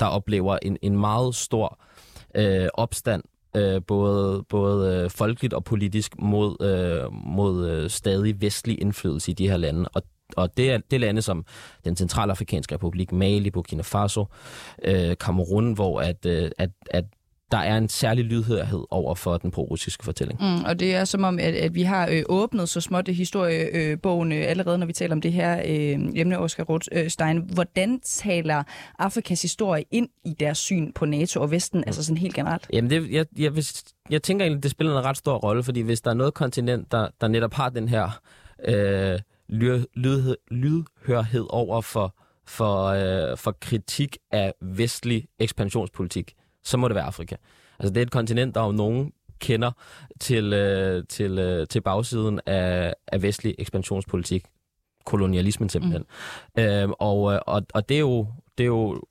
der 0.00 0.06
oplever 0.06 0.58
en, 0.62 0.76
en 0.82 0.98
meget 0.98 1.34
stor 1.34 1.78
øh, 2.34 2.68
opstand 2.74 3.22
øh, 3.56 3.82
både, 3.86 4.44
både 4.48 5.02
øh, 5.02 5.10
folkeligt 5.10 5.54
og 5.54 5.64
politisk 5.64 6.18
mod, 6.18 6.56
øh, 6.60 7.12
mod 7.12 7.70
øh, 7.70 7.90
stadig 7.90 8.40
vestlig 8.40 8.80
indflydelse 8.80 9.30
i 9.30 9.34
de 9.34 9.48
her 9.48 9.56
lande. 9.56 9.88
Og, 9.94 10.02
og 10.36 10.56
det 10.56 10.70
er 10.70 10.78
det 10.78 10.96
er 10.96 11.00
lande 11.00 11.22
som 11.22 11.44
den 11.84 11.96
centralafrikanske 11.96 12.74
republik, 12.74 13.12
Mali, 13.12 13.50
Burkina 13.50 13.82
Faso, 13.82 14.26
øh, 14.84 15.16
Kamerun, 15.20 15.72
hvor 15.72 16.00
at, 16.00 16.26
øh, 16.26 16.50
at, 16.58 16.70
at 16.90 17.04
der 17.52 17.58
er 17.58 17.78
en 17.78 17.88
særlig 17.88 18.24
lydhørhed 18.24 18.84
over 18.90 19.14
for 19.14 19.38
den 19.38 19.50
pro-russiske 19.50 20.04
fortælling. 20.04 20.40
Mm, 20.40 20.64
og 20.64 20.80
det 20.80 20.94
er 20.94 21.04
som 21.04 21.24
om, 21.24 21.38
at, 21.38 21.54
at 21.54 21.74
vi 21.74 21.82
har 21.82 22.08
øh, 22.08 22.22
åbnet 22.28 22.68
så 22.68 22.80
småt 22.80 23.08
historiebogen 23.08 24.32
øh, 24.32 24.44
allerede, 24.50 24.78
når 24.78 24.86
vi 24.86 24.92
taler 24.92 25.14
om 25.14 25.20
det 25.20 25.32
her 25.32 25.58
øh, 25.58 25.98
emne, 26.14 26.38
Oscar 26.38 26.64
Rothstein. 26.64 27.38
Hvordan 27.54 28.00
taler 28.00 28.62
Afrikas 28.98 29.42
historie 29.42 29.84
ind 29.90 30.08
i 30.24 30.34
deres 30.40 30.58
syn 30.58 30.92
på 30.92 31.06
NATO 31.06 31.40
og 31.40 31.50
Vesten, 31.50 31.78
mm. 31.78 31.84
altså 31.86 32.04
sådan 32.04 32.18
helt 32.18 32.34
generelt? 32.34 32.66
Jamen, 32.72 32.90
det, 32.90 33.10
jeg, 33.10 33.26
jeg, 33.38 33.50
hvis, 33.50 33.84
jeg 34.10 34.22
tænker 34.22 34.44
egentlig, 34.44 34.62
det 34.62 34.70
spiller 34.70 34.98
en 34.98 35.04
ret 35.04 35.16
stor 35.16 35.36
rolle, 35.36 35.62
fordi 35.62 35.80
hvis 35.80 36.00
der 36.00 36.10
er 36.10 36.14
noget 36.14 36.34
kontinent, 36.34 36.92
der, 36.92 37.08
der 37.20 37.28
netop 37.28 37.54
har 37.54 37.68
den 37.68 37.88
her 37.88 38.20
øh, 38.64 39.18
lyd, 39.48 39.84
lyd, 39.94 40.34
lydhørhed 40.50 41.46
over 41.50 41.80
for, 41.80 42.14
for, 42.46 42.84
øh, 42.84 43.38
for 43.38 43.56
kritik 43.60 44.16
af 44.30 44.52
vestlig 44.60 45.26
ekspansionspolitik, 45.38 46.34
så 46.64 46.76
må 46.76 46.88
det 46.88 46.94
være 46.94 47.04
Afrika. 47.04 47.36
Altså, 47.78 47.92
det 47.94 47.96
er 48.00 48.02
et 48.02 48.10
kontinent, 48.10 48.54
der 48.54 48.60
om 48.60 48.74
nogen 48.74 49.12
kender 49.38 49.70
til, 50.20 50.52
øh, 50.52 51.04
til, 51.08 51.38
øh, 51.38 51.66
til 51.66 51.80
bagsiden 51.80 52.40
af, 52.46 52.94
af 53.06 53.22
vestlig 53.22 53.54
ekspansionspolitik. 53.58 54.44
Kolonialismen 55.04 55.68
simpelthen. 55.68 56.04
Mm. 56.56 56.62
Øh, 56.62 56.88
og, 56.98 57.32
øh, 57.32 57.40
og, 57.46 57.62
og 57.74 57.88
det 57.88 57.94
er 57.94 58.00
jo, 58.00 58.26
det 58.58 58.64
er 58.64 58.68
jo 58.68 59.02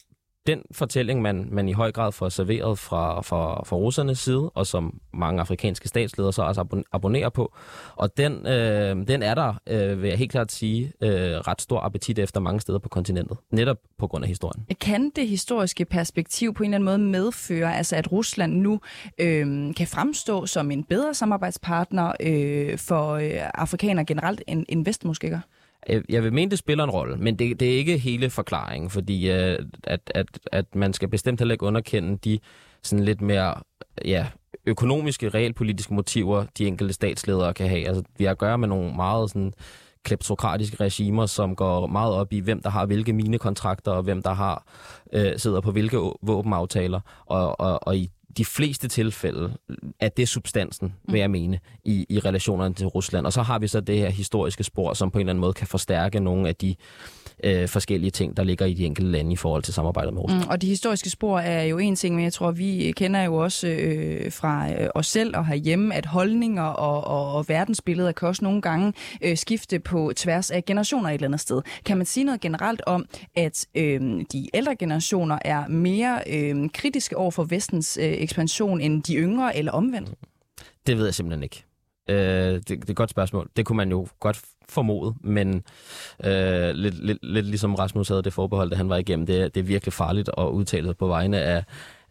den 0.47 0.61
fortælling, 0.71 1.21
man, 1.21 1.47
man 1.51 1.69
i 1.69 1.71
høj 1.71 1.91
grad 1.91 2.11
får 2.11 2.29
serveret 2.29 2.79
fra, 2.79 3.21
fra, 3.21 3.63
fra 3.63 3.75
russernes 3.75 4.19
side, 4.19 4.49
og 4.49 4.67
som 4.67 4.99
mange 5.13 5.41
afrikanske 5.41 5.87
statsledere 5.87 6.33
så 6.33 6.41
også 6.41 6.61
abon- 6.61 6.83
abonnerer 6.91 7.29
på. 7.29 7.53
Og 7.95 8.17
den, 8.17 8.47
øh, 8.47 9.07
den 9.07 9.23
er 9.23 9.35
der, 9.35 9.53
øh, 9.67 10.01
vil 10.01 10.09
jeg 10.09 10.17
helt 10.17 10.31
klart 10.31 10.51
sige, 10.51 10.93
øh, 11.01 11.09
ret 11.11 11.61
stor 11.61 11.79
appetit 11.79 12.19
efter 12.19 12.39
mange 12.39 12.59
steder 12.61 12.79
på 12.79 12.89
kontinentet. 12.89 13.37
Netop 13.51 13.77
på 13.97 14.07
grund 14.07 14.23
af 14.23 14.27
historien. 14.27 14.65
Kan 14.81 15.11
det 15.15 15.27
historiske 15.27 15.85
perspektiv 15.85 16.53
på 16.53 16.63
en 16.63 16.73
eller 16.73 16.91
anden 16.91 17.11
måde 17.11 17.23
medføre, 17.23 17.75
altså 17.75 17.95
at 17.95 18.11
Rusland 18.11 18.53
nu 18.53 18.79
øh, 19.17 19.75
kan 19.75 19.87
fremstå 19.87 20.45
som 20.45 20.71
en 20.71 20.83
bedre 20.83 21.13
samarbejdspartner 21.13 22.11
øh, 22.19 22.77
for 22.77 23.11
øh, 23.11 23.31
afrikanere 23.53 24.05
generelt, 24.05 24.41
end, 24.47 24.65
end 24.69 24.85
Vest 24.85 25.05
måske 25.05 25.29
gør? 25.29 25.39
Øh, 25.89 26.03
jeg- 26.09 26.23
vil 26.23 26.33
mene, 26.33 26.51
det 26.51 26.59
spiller 26.59 26.83
en 26.83 26.89
rolle, 26.89 27.17
men 27.17 27.39
det, 27.39 27.59
det 27.59 27.73
er 27.73 27.77
ikke 27.77 27.97
hele 27.97 28.29
forklaringen, 28.29 28.89
fordi 28.89 29.31
øh, 29.31 29.59
at, 29.83 30.11
at, 30.15 30.25
at 30.51 30.75
man 30.75 30.93
skal 30.93 31.07
bestemt 31.07 31.39
heller 31.39 31.53
ikke 31.53 31.65
underkende 31.65 32.17
de 32.17 32.39
sådan 32.83 33.05
lidt 33.05 33.21
mere 33.21 33.53
ja, 34.05 34.27
økonomiske, 34.65 35.29
realpolitiske 35.29 35.93
motiver, 35.93 36.45
de 36.57 36.67
enkelte 36.67 36.93
statsledere 36.93 37.53
kan 37.53 37.69
have. 37.69 37.87
Altså, 37.87 38.03
vi 38.17 38.23
har 38.23 38.31
at 38.31 38.37
gøre 38.37 38.57
med 38.57 38.67
nogle 38.67 38.95
meget 38.95 39.29
sådan, 39.29 39.53
kleptokratiske 40.03 40.77
regimer, 40.83 41.25
som 41.25 41.55
går 41.55 41.87
meget 41.87 42.13
op 42.13 42.33
i, 42.33 42.39
hvem 42.39 42.61
der 42.61 42.69
har 42.69 42.85
hvilke 42.85 43.13
minekontrakter, 43.13 43.91
og 43.91 44.03
hvem 44.03 44.21
der 44.21 44.33
har 44.33 44.63
øh, 45.13 45.31
sidder 45.37 45.61
på 45.61 45.71
hvilke 45.71 45.97
våbenaftaler. 46.21 46.99
Og, 47.25 47.59
og, 47.59 47.87
og 47.87 47.97
i 47.97 48.09
de 48.37 48.45
fleste 48.45 48.87
tilfælde 48.87 49.53
er 49.99 50.09
det 50.09 50.29
substansen, 50.29 50.93
vil 51.09 51.19
jeg 51.19 51.31
mene, 51.31 51.59
i, 51.85 52.05
i 52.09 52.19
relationerne 52.19 52.73
til 52.73 52.87
Rusland. 52.87 53.25
Og 53.25 53.33
så 53.33 53.41
har 53.41 53.59
vi 53.59 53.67
så 53.67 53.79
det 53.79 53.97
her 53.97 54.09
historiske 54.09 54.63
spor, 54.63 54.93
som 54.93 55.11
på 55.11 55.17
en 55.17 55.21
eller 55.21 55.31
anden 55.31 55.41
måde 55.41 55.53
kan 55.53 55.67
forstærke 55.67 56.19
nogle 56.19 56.47
af 56.47 56.55
de 56.55 56.75
øh, 57.43 57.67
forskellige 57.67 58.11
ting, 58.11 58.37
der 58.37 58.43
ligger 58.43 58.65
i 58.65 58.73
de 58.73 58.85
enkelte 58.85 59.11
lande 59.11 59.33
i 59.33 59.35
forhold 59.35 59.63
til 59.63 59.73
samarbejdet 59.73 60.13
med 60.13 60.21
Rusland. 60.21 60.43
Mm, 60.43 60.49
og 60.49 60.61
de 60.61 60.67
historiske 60.67 61.09
spor 61.09 61.39
er 61.39 61.63
jo 61.63 61.77
en 61.77 61.95
ting, 61.95 62.15
men 62.15 62.23
jeg 62.23 62.33
tror, 62.33 62.51
vi 62.51 62.93
kender 62.97 63.23
jo 63.23 63.35
også 63.35 63.67
øh, 63.67 64.31
fra 64.31 64.71
øh, 64.71 64.89
os 64.95 65.07
selv 65.07 65.37
og 65.37 65.47
herhjemme, 65.47 65.95
at 65.95 66.05
holdninger 66.05 66.63
og, 66.63 67.03
og, 67.03 67.33
og 67.33 67.45
verdensbilleder 67.47 68.11
kan 68.11 68.27
også 68.27 68.43
nogle 68.43 68.61
gange 68.61 68.93
øh, 69.21 69.37
skifte 69.37 69.79
på 69.79 70.11
tværs 70.15 70.51
af 70.51 70.65
generationer 70.65 71.09
et 71.09 71.13
eller 71.13 71.27
andet 71.27 71.39
sted. 71.39 71.61
Kan 71.85 71.97
man 71.97 72.05
sige 72.05 72.23
noget 72.23 72.41
generelt 72.41 72.81
om, 72.85 73.05
at 73.35 73.65
øh, 73.75 74.01
de 74.31 74.47
ældre 74.53 74.75
generationer 74.75 75.39
er 75.45 75.67
mere 75.67 76.19
øh, 76.27 76.69
kritiske 76.73 77.17
over 77.17 77.31
for 77.31 77.43
vestens 77.43 77.99
øh, 78.01 78.20
ekspansion 78.21 78.81
end 78.81 79.03
de 79.03 79.15
yngre, 79.15 79.57
eller 79.57 79.71
omvendt? 79.71 80.09
Mm. 80.09 80.15
Det 80.87 80.97
ved 80.97 81.05
jeg 81.05 81.13
simpelthen 81.13 81.43
ikke. 81.43 81.63
Øh, 82.09 82.53
det, 82.53 82.67
det 82.69 82.83
er 82.87 82.89
et 82.89 82.95
godt 82.95 83.09
spørgsmål. 83.09 83.49
Det 83.57 83.65
kunne 83.65 83.77
man 83.77 83.89
jo 83.89 84.07
godt 84.19 84.41
formode, 84.69 85.13
men 85.21 85.63
øh, 86.23 86.69
lidt, 86.69 87.05
lidt, 87.05 87.17
lidt 87.23 87.45
ligesom 87.45 87.75
Rasmus 87.75 88.07
havde 88.07 88.21
det 88.23 88.33
forbehold, 88.33 88.69
da 88.69 88.75
han 88.75 88.89
var 88.89 88.97
igennem, 88.97 89.25
det, 89.25 89.41
er- 89.41 89.47
det 89.47 89.59
er 89.59 89.63
virkelig 89.63 89.93
farligt 89.93 90.29
at 90.37 90.45
udtale 90.47 90.87
sig 90.87 90.97
på 90.97 91.07
vegne 91.07 91.41
af, 91.41 91.63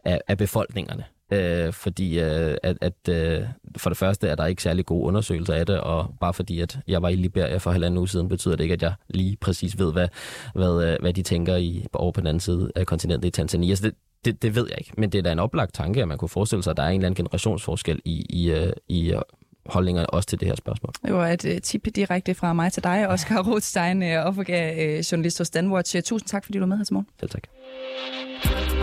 af, 0.05 0.21
af 0.29 0.39
befolkningerne. 0.39 1.05
Øh, 1.33 1.73
fordi 1.73 2.19
øh, 2.21 2.57
at, 2.63 2.77
at 2.81 3.09
øh, 3.09 3.43
for 3.77 3.91
det 3.91 3.97
første 3.97 4.29
er 4.29 4.35
der 4.35 4.47
ikke 4.47 4.63
særlig 4.63 4.87
gode 4.87 5.07
undersøgelser 5.07 5.55
af 5.55 5.67
det, 5.67 5.81
og 5.81 6.15
bare 6.21 6.35
fordi 6.35 6.61
at 6.61 6.79
jeg 6.89 7.03
var 7.03 7.09
i 7.09 7.15
Liberia 7.17 7.57
for 7.57 7.71
halvanden 7.71 7.99
uge 7.99 8.09
siden, 8.09 8.29
betyder 8.29 8.57
det 8.57 8.65
ikke, 8.65 8.73
at 8.73 8.83
jeg 8.83 8.93
lige 9.09 9.37
præcis 9.41 9.79
ved, 9.79 9.93
hvad, 9.93 10.09
hvad, 10.55 10.85
øh, 10.93 10.97
hvad 11.01 11.13
de 11.13 11.23
tænker 11.23 11.57
i, 11.57 11.87
over 11.93 12.13
på 12.13 12.21
den 12.21 12.27
anden 12.27 12.41
side 12.41 12.73
af 12.77 12.87
kontinentet 12.87 13.29
i 13.29 13.31
Tanzania. 13.31 13.75
Så 13.75 13.83
det, 13.83 13.95
det, 14.25 14.43
det 14.43 14.55
ved 14.55 14.67
jeg 14.71 14.79
ikke, 14.79 14.93
men 14.97 15.11
det 15.11 15.19
er 15.19 15.23
da 15.23 15.33
en 15.33 15.39
oplagt 15.39 15.75
tanke, 15.75 16.03
at 16.03 16.09
man 16.09 16.19
kunne 16.19 16.29
forestille 16.29 16.63
sig, 16.63 16.71
at 16.71 16.77
der 16.77 16.83
er 16.83 16.89
en 16.89 16.95
eller 16.95 17.07
anden 17.07 17.25
generationsforskel 17.25 18.01
i, 18.05 18.27
i, 18.31 18.51
øh, 18.51 18.73
i 18.89 19.13
øh, 19.13 19.21
holdninger 19.67 20.07
også 20.07 20.29
til 20.29 20.41
det 20.41 20.49
her 20.49 20.55
spørgsmål. 20.55 20.93
Det 21.05 21.15
var 21.15 21.29
et 21.29 21.45
uh, 21.45 21.59
tip 21.63 21.89
direkte 21.97 22.35
fra 22.35 22.53
mig 22.53 22.73
til 22.73 22.85
dig, 22.85 23.09
Oscar 23.09 23.43
Rothstein, 23.43 24.03
uh, 24.03 25.13
journalist 25.13 25.39
hos 25.39 25.51
Danwatch. 25.51 26.03
Tusind 26.03 26.29
tak, 26.29 26.45
fordi 26.45 26.59
du 26.59 26.63
var 26.63 26.67
med 26.67 26.77
her 26.77 26.85
til 26.85 26.95
morgen. 26.95 27.09
Selv 27.21 27.31
tak. 27.31 28.80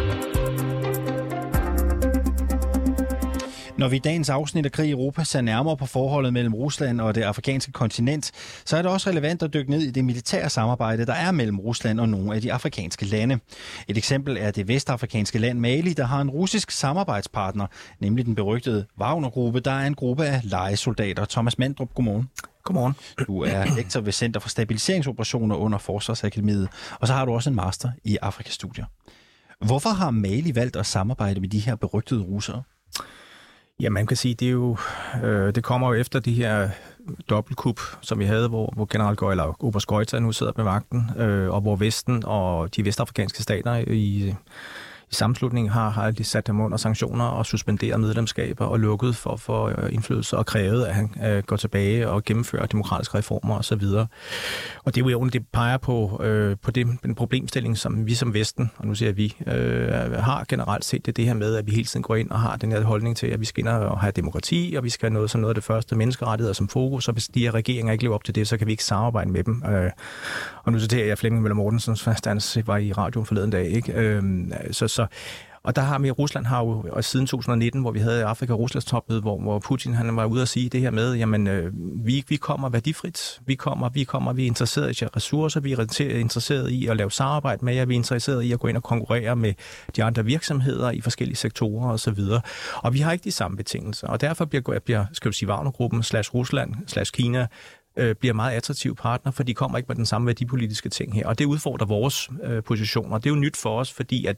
Når 3.78 3.88
vi 3.88 3.96
i 3.96 4.00
dagens 4.00 4.30
afsnit 4.30 4.66
af 4.66 4.72
Krig 4.72 4.88
i 4.88 4.92
Europa 4.92 5.24
ser 5.24 5.42
nærmere 5.42 5.78
på 5.78 5.86
forholdet 5.86 6.34
mellem 6.34 6.54
Rusland 6.54 7.02
og 7.02 7.16
det 7.16 7.22
afrikanske 7.22 7.72
kontinent, 7.72 8.32
så 8.66 8.78
er 8.78 8.82
det 8.82 8.92
også 8.92 9.10
relevant 9.10 9.44
at 9.44 9.54
dykke 9.54 9.72
ned 9.72 9.82
i 9.82 9.92
det 9.92 10.06
militære 10.06 10.50
samarbejde, 10.50 11.06
der 11.06 11.14
er 11.14 11.32
mellem 11.32 11.60
Rusland 11.60 12.00
og 12.00 12.10
nogle 12.10 12.36
af 12.36 12.42
de 12.42 12.54
afrikanske 12.54 13.06
lande. 13.06 13.40
Et 13.88 13.98
eksempel 13.98 14.38
er 14.40 14.52
det 14.52 14.68
vestafrikanske 14.68 15.40
land 15.40 15.60
Mali, 15.60 15.94
der 15.94 16.06
har 16.06 16.22
en 16.22 16.30
russisk 16.30 16.72
samarbejdspartner, 16.72 17.68
nemlig 18.00 18.26
den 18.26 18.36
berygtede 18.36 18.86
Wagner-gruppe, 19.00 19.60
der 19.60 19.72
er 19.72 19.88
en 19.88 19.96
gruppe 19.96 20.26
af 20.26 20.42
lejesoldater. 20.44 21.26
Thomas 21.26 21.58
Mandrup, 21.58 21.94
godmorgen. 21.94 22.30
Godmorgen. 22.64 22.96
Du 23.28 23.42
er 23.42 23.76
lektor 23.76 24.02
ved 24.02 24.12
Center 24.12 24.40
for 24.40 24.50
Stabiliseringsoperationer 24.50 25.56
under 25.56 25.78
Forsvarsakademiet, 25.78 26.70
og 27.00 27.08
så 27.08 27.14
har 27.14 27.26
du 27.26 27.32
også 27.32 27.50
en 27.50 27.56
master 27.56 27.92
i 28.04 28.18
Afrikastudier. 28.22 28.86
Hvorfor 29.66 29.90
har 29.90 30.12
Mali 30.12 30.56
valgt 30.56 30.76
at 30.76 30.86
samarbejde 30.86 31.42
med 31.42 31.50
de 31.50 31.60
her 31.60 31.76
berygtede 31.76 32.22
russere? 32.22 32.64
Ja, 33.80 33.90
man 33.90 34.08
kan 34.08 34.18
sige, 34.18 34.34
det 34.34 34.48
er 34.48 34.52
jo, 34.52 34.78
øh, 35.24 35.56
det 35.56 35.64
kommer 35.64 35.88
jo 35.88 35.94
efter 35.94 36.20
de 36.20 36.34
her 36.34 36.70
dobbeltkup, 37.30 37.80
som 38.02 38.20
vi 38.20 38.26
havde, 38.26 38.50
hvor, 38.50 38.74
hvor 38.76 38.86
general 38.86 39.16
Gøj, 39.16 39.32
eller 39.32 39.64
Oberst 39.64 40.14
nu 40.14 40.32
sidder 40.32 40.52
med 40.56 40.66
magten, 40.66 41.10
øh, 41.18 41.54
og 41.54 41.62
hvor 41.62 41.76
Vesten 41.76 42.24
og 42.26 42.76
de 42.76 42.86
vestafrikanske 42.86 43.44
stater 43.44 43.76
i, 43.88 44.36
i 45.12 45.16
sammenslutningen 45.16 45.72
har, 45.72 45.90
har 45.90 46.12
de 46.12 46.24
sat 46.24 46.48
ham 46.48 46.60
under 46.62 46.78
sanktioner 46.78 47.26
og 47.26 47.46
suspenderet 47.46 48.00
medlemskaber 48.00 48.66
og 48.66 48.80
lukket 48.80 49.16
for, 49.16 49.36
for 49.36 49.66
øh, 49.66 49.94
indflydelse 49.94 50.38
og 50.38 50.46
krævet, 50.46 50.86
at 50.86 50.96
han 50.96 51.14
øh, 51.26 51.44
går 51.44 51.56
tilbage 51.56 52.10
og 52.10 52.24
gennemfører 52.24 52.66
demokratiske 52.66 53.18
reformer 53.18 53.58
osv. 53.58 53.84
Og 54.84 54.96
det 54.96 55.06
er 55.06 55.10
jo 55.10 55.26
det 55.26 55.46
peger 55.54 55.78
på, 55.78 56.22
øh, 56.24 56.58
på 56.62 56.72
det, 56.72 56.88
den 57.04 57.16
problemstilling, 57.16 57.78
som 57.78 58.06
vi 58.06 58.14
som 58.14 58.34
Vesten, 58.34 58.72
og 58.78 58.88
nu 58.88 58.96
siger 58.96 59.12
vi, 59.12 59.36
øh, 59.48 60.12
har 60.12 60.46
generelt 60.50 60.86
set, 60.86 61.06
det, 61.06 61.18
det 61.18 61.26
her 61.26 61.34
med, 61.34 61.56
at 61.56 61.68
vi 61.68 61.72
hele 61.72 61.86
tiden 61.86 62.04
går 62.04 62.16
ind 62.16 62.32
og 62.32 62.40
har 62.40 62.56
den 62.58 62.72
her 62.72 62.82
holdning 62.82 63.18
til, 63.18 63.28
at 63.28 63.40
vi 63.40 63.46
skal 63.46 63.62
ind 63.62 63.68
og 63.70 64.00
have 64.00 64.12
demokrati, 64.12 64.76
og 64.78 64.84
vi 64.84 64.90
skal 64.90 65.10
have 65.10 65.14
noget 65.14 65.30
som 65.30 65.42
noget 65.42 65.52
af 65.52 65.56
det 65.56 65.64
første 65.64 65.96
menneskerettigheder 65.96 66.54
som 66.54 66.68
fokus, 66.68 67.08
og 67.08 67.14
hvis 67.14 67.28
de 67.28 67.40
her 67.40 67.54
regeringer 67.54 67.92
ikke 67.94 68.04
lever 68.04 68.16
op 68.16 68.24
til 68.24 68.36
det, 68.36 68.48
så 68.48 68.58
kan 68.58 68.68
vi 68.68 68.72
ikke 68.72 68.84
samarbejde 68.84 69.32
med 69.32 69.44
dem. 69.44 69.64
Øh, 69.70 69.92
og 70.64 70.72
nu 70.72 70.80
citerer 70.80 71.08
jeg 71.08 71.18
Flemming 71.18 71.44
Møller 71.44 71.56
Mortensen, 71.56 71.96
som 71.96 72.14
var 72.66 72.78
i 72.78 72.94
radioen 72.94 73.26
forleden 73.26 73.50
dag. 73.50 73.70
Ikke? 73.70 73.94
Øh, 73.94 74.24
så, 74.72 74.88
så 74.98 75.08
og 75.68 75.76
der 75.76 75.82
har 75.82 76.00
vi, 76.00 76.12
Rusland 76.12 76.46
har 76.46 76.60
jo, 76.60 76.86
og 76.92 77.04
siden 77.04 77.28
2019, 77.28 77.82
hvor 77.82 77.92
vi 77.92 78.00
havde 78.00 78.26
Afrika 78.26 78.54
Ruslands 78.54 78.86
topmøde, 78.86 79.22
hvor, 79.22 79.40
hvor 79.40 79.60
Putin 79.60 79.94
han 79.94 80.16
var 80.16 80.26
ude 80.26 80.42
at 80.42 80.48
sige 80.48 80.70
det 80.70 80.82
her 80.82 80.92
med, 80.92 81.16
jamen 81.16 81.48
øh, 81.48 81.72
vi, 82.06 82.24
vi 82.28 82.36
kommer 82.36 82.70
værdifrit, 82.70 83.40
vi 83.46 83.56
kommer, 83.56 83.90
vi 83.90 84.04
kommer, 84.04 84.34
vi 84.34 84.44
er 84.44 84.48
interesseret 84.48 85.02
i 85.02 85.06
ressourcer, 85.06 85.60
vi 85.60 85.72
er 85.72 86.20
interesseret 86.20 86.70
i 86.70 86.88
at 86.88 86.98
lave 86.98 87.12
samarbejde 87.12 87.66
med 87.66 87.76
jer, 87.76 87.86
vi 87.86 87.94
er 87.94 87.98
interesseret 87.98 88.44
i 88.44 88.52
at 88.52 88.60
gå 88.60 88.68
ind 88.68 88.78
og 88.78 88.84
konkurrere 88.84 89.36
med 89.36 89.54
de 89.96 90.04
andre 90.04 90.26
virksomheder 90.26 90.92
i 90.92 91.02
forskellige 91.02 91.38
sektorer 91.38 91.92
osv. 91.92 92.20
Og, 92.20 92.42
og 92.76 92.94
vi 92.94 93.00
har 93.00 93.12
ikke 93.12 93.24
de 93.24 93.32
samme 93.32 93.58
betingelser, 93.58 94.08
og 94.08 94.22
derfor 94.22 94.46
bliver, 94.46 94.80
bliver 94.86 95.06
skal 95.14 95.32
vi 95.32 95.36
sige, 95.36 95.50
Wagner-gruppen 95.50 96.04
slash 96.04 96.34
Rusland 96.34 96.74
slash 96.88 97.12
Kina 97.12 97.48
øh, 97.98 98.16
bliver 98.16 98.34
meget 98.34 98.56
attraktiv 98.56 98.96
partner, 98.96 99.32
for 99.32 99.44
de 99.44 99.54
kommer 99.54 99.78
ikke 99.78 99.88
med 99.88 99.96
den 99.96 100.06
samme 100.06 100.28
værdipolitiske 100.28 100.90
ting 100.90 101.14
her. 101.16 101.28
Og 101.28 101.40
det 101.40 101.46
udfordrer 101.46 101.88
vores 101.88 102.30
øh, 102.44 102.64
positioner. 102.64 103.18
Det 103.18 103.26
er 103.26 103.34
jo 103.34 103.40
nyt 103.40 103.58
for 103.58 103.80
os, 103.80 103.94
fordi 103.94 104.26
at 104.26 104.38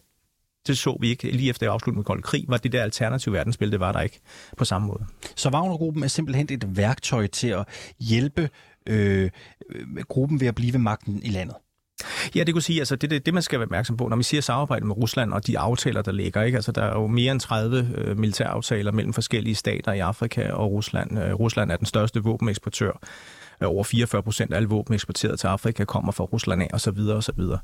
det 0.68 0.78
så 0.78 0.98
vi 1.02 1.10
ikke 1.10 1.32
lige 1.32 1.50
efter 1.50 1.72
afslutningen 1.72 2.00
med 2.00 2.06
Kold 2.06 2.24
Krig, 2.24 2.46
var 2.48 2.58
det 2.58 2.72
der 2.72 2.84
alternative 2.84 3.34
verdensbillede, 3.34 3.72
det 3.72 3.80
var 3.80 3.92
der 3.92 4.02
ikke 4.02 4.20
på 4.58 4.66
samme 4.66 4.88
måde. 4.88 5.06
Så 5.36 5.50
Wagnergruppen 5.50 6.04
er 6.04 6.08
simpelthen 6.08 6.48
et 6.52 6.78
værktøj 6.78 7.28
til 7.28 7.48
at 7.48 7.66
hjælpe 8.00 8.50
øh, 8.86 9.30
gruppen 10.08 10.40
ved 10.40 10.48
at 10.48 10.56
blive 10.56 10.74
ved 10.74 10.80
magten 10.80 11.22
i 11.24 11.30
landet? 11.30 11.56
Ja, 12.36 12.44
det 12.44 12.54
kunne 12.54 12.62
sige, 12.62 12.80
altså 12.80 12.96
det, 12.96 13.10
det, 13.10 13.26
det 13.26 13.34
man 13.34 13.44
skal 13.44 13.60
være 13.60 13.66
opmærksom 13.66 13.98
på, 13.98 14.08
når 14.08 14.18
vi 14.18 14.24
siger 14.24 14.42
samarbejde 14.42 14.86
med 14.86 14.98
Rusland 14.98 15.34
og 15.34 15.48
de 15.48 15.60
aftaler, 15.60 16.02
der 16.02 16.12
ligger, 16.12 16.42
ikke? 16.42 16.56
Altså, 16.56 16.72
der 16.72 16.82
er 16.82 17.00
jo 17.00 17.08
mere 17.08 17.32
end 17.32 17.40
30 17.40 17.90
øh, 17.96 18.18
militæraftaler 18.18 18.92
mellem 18.92 19.14
forskellige 19.14 19.56
stater 19.56 19.94
i 19.94 20.00
Afrika 20.00 20.52
og 20.52 20.72
Rusland. 20.72 21.20
Øh, 21.20 21.34
Rusland 21.34 21.72
er 21.72 21.78
den 21.78 21.86
største 21.86 22.24
våbeneksportør 22.24 23.00
over 23.68 23.84
44 23.84 24.24
procent 24.24 24.54
af 24.54 24.56
alle 24.56 24.70
våben 24.70 24.94
eksporteret 24.94 25.40
til 25.40 25.48
Afrika 25.48 25.86
kommer 25.86 26.12
fra 26.12 26.24
Rusland 26.24 26.62
af, 26.62 26.70
og 26.74 26.82
så 26.82 26.92
videre, 26.92 27.16
og 27.16 27.24
så 27.24 27.32
videre. 27.38 27.60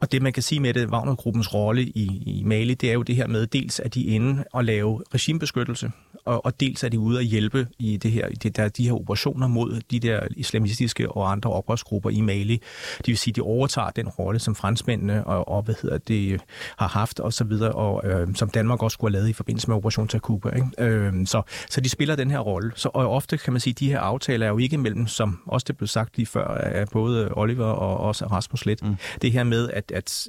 Og 0.00 0.12
det, 0.12 0.22
man 0.22 0.32
kan 0.32 0.42
sige 0.42 0.60
med 0.60 0.74
det, 0.74 0.88
Wagner-gruppens 0.88 1.54
rolle 1.54 1.82
i, 1.82 2.22
i 2.26 2.42
Mali, 2.44 2.74
det 2.74 2.88
er 2.88 2.94
jo 2.94 3.02
det 3.02 3.16
her 3.16 3.26
med, 3.26 3.46
dels 3.46 3.80
at 3.80 3.94
de 3.94 4.02
inde 4.02 4.44
og 4.52 4.64
lave 4.64 5.02
regimebeskyttelse, 5.14 5.90
og, 6.24 6.44
og 6.44 6.60
dels 6.60 6.84
er 6.84 6.88
de 6.88 6.98
ude 6.98 7.18
at 7.18 7.24
hjælpe 7.24 7.66
i 7.78 7.96
det 7.96 8.12
her, 8.12 8.28
det 8.28 8.56
der, 8.56 8.68
de 8.68 8.84
her 8.84 8.92
operationer 8.92 9.46
mod 9.46 9.80
de 9.90 10.00
der 10.00 10.20
islamistiske 10.36 11.10
og 11.10 11.32
andre 11.32 11.50
oprørsgrupper 11.50 12.10
i 12.10 12.20
Mali. 12.20 12.62
Det 12.98 13.06
vil 13.06 13.18
sige, 13.18 13.34
de 13.34 13.40
overtager 13.40 13.90
den 13.90 14.08
rolle, 14.08 14.38
som 14.38 14.54
franskmændene 14.54 15.26
og, 15.26 15.48
og 15.48 15.62
hvad 15.62 15.74
hedder 15.82 15.98
det, 15.98 16.40
har 16.78 16.88
haft 16.88 17.20
og 17.20 17.32
så 17.32 17.44
videre, 17.44 17.72
og 17.72 18.02
øh, 18.04 18.28
som 18.34 18.50
Danmark 18.50 18.82
også 18.82 18.94
skulle 18.94 19.10
have 19.14 19.20
lavet 19.20 19.28
i 19.28 19.32
forbindelse 19.32 19.68
med 19.68 19.76
Operation 19.76 20.08
Takuba. 20.08 20.48
Ikke? 20.48 20.66
Øh, 20.78 21.26
så, 21.26 21.42
så 21.70 21.80
de 21.80 21.88
spiller 21.88 22.16
den 22.16 22.30
her 22.30 22.38
rolle. 22.38 22.72
Så, 22.74 22.88
og 22.94 23.10
ofte 23.10 23.38
kan 23.38 23.52
man 23.52 23.60
sige, 23.60 23.72
at 23.72 23.78
de 23.78 23.88
her 23.88 24.00
aftaler 24.00 24.46
er 24.46 24.50
jo 24.50 24.58
ikke 24.58 24.78
mellem, 24.78 25.06
som 25.06 25.25
også 25.46 25.64
det 25.68 25.76
blev 25.76 25.86
sagt 25.86 26.16
lige 26.16 26.26
før 26.26 26.46
af 26.48 26.88
både 26.88 27.32
Oliver 27.32 27.66
og 27.66 27.96
også 27.96 28.26
Rasmus 28.26 28.66
Let, 28.66 28.82
mm. 28.82 28.96
det 29.22 29.32
her 29.32 29.44
med, 29.44 29.70
at, 29.70 29.92
at 29.92 30.28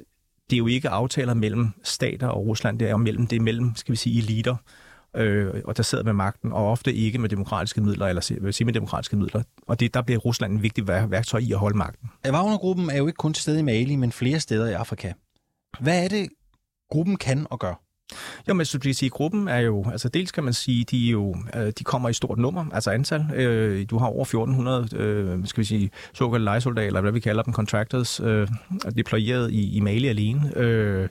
det 0.50 0.56
er 0.56 0.58
jo 0.58 0.66
ikke 0.66 0.88
aftaler 0.88 1.34
mellem 1.34 1.70
stater 1.82 2.26
og 2.26 2.46
Rusland, 2.46 2.78
det 2.78 2.86
er 2.86 2.90
jo 2.90 2.96
mellem, 2.96 3.26
det 3.26 3.36
er 3.36 3.40
mellem, 3.40 3.76
skal 3.76 3.92
vi 3.92 3.96
sige, 3.96 4.18
eliter, 4.18 4.56
øh, 5.16 5.54
og 5.64 5.76
der 5.76 5.82
sidder 5.82 6.04
med 6.04 6.12
magten, 6.12 6.52
og 6.52 6.70
ofte 6.70 6.94
ikke 6.94 7.18
med 7.18 7.28
demokratiske 7.28 7.80
midler, 7.80 8.06
eller 8.06 8.38
vil 8.40 8.54
sige 8.54 8.64
med 8.64 8.74
demokratiske 8.74 9.16
midler. 9.16 9.42
Og 9.66 9.80
det, 9.80 9.94
der 9.94 10.02
bliver 10.02 10.18
Rusland 10.18 10.52
en 10.52 10.62
vigtig 10.62 10.88
værktøj 10.88 11.40
i 11.40 11.52
at 11.52 11.58
holde 11.58 11.76
magten. 11.76 12.10
Wagner-gruppen 12.28 12.90
er 12.90 12.96
jo 12.96 13.06
ikke 13.06 13.16
kun 13.16 13.32
til 13.32 13.42
stede 13.42 13.58
i 13.58 13.62
Mali, 13.62 13.96
men 13.96 14.12
flere 14.12 14.40
steder 14.40 14.68
i 14.68 14.72
Afrika. 14.72 15.12
Hvad 15.80 16.04
er 16.04 16.08
det, 16.08 16.28
gruppen 16.90 17.16
kan 17.16 17.46
og 17.50 17.58
gør? 17.58 17.87
Jo, 18.48 18.54
men 18.54 18.66
så 18.66 18.78
sige, 18.92 19.10
gruppen 19.10 19.48
er 19.48 19.58
jo, 19.58 19.84
altså 19.90 20.08
dels 20.08 20.32
kan 20.32 20.44
man 20.44 20.52
sige, 20.52 20.84
de, 20.84 21.06
er 21.06 21.10
jo, 21.12 21.36
øh, 21.56 21.72
de 21.78 21.84
kommer 21.84 22.08
i 22.08 22.12
stort 22.12 22.38
nummer, 22.38 22.64
altså 22.72 22.90
antal. 22.90 23.26
Øh, 23.34 23.86
du 23.90 23.98
har 23.98 24.06
over 24.06 24.22
1400, 24.22 24.96
øh, 24.96 25.46
skal 25.46 25.60
vi 25.60 25.66
sige, 25.66 25.90
såkaldte 26.14 26.44
legesoldater, 26.44 26.86
eller 26.86 27.00
hvad 27.00 27.12
vi 27.12 27.20
kalder 27.20 27.42
dem, 27.42 27.54
contractors, 27.54 28.20
deployeret 28.96 29.50
i, 29.52 29.76
i 29.76 29.80
Mali 29.80 30.08
alene. 30.08 31.08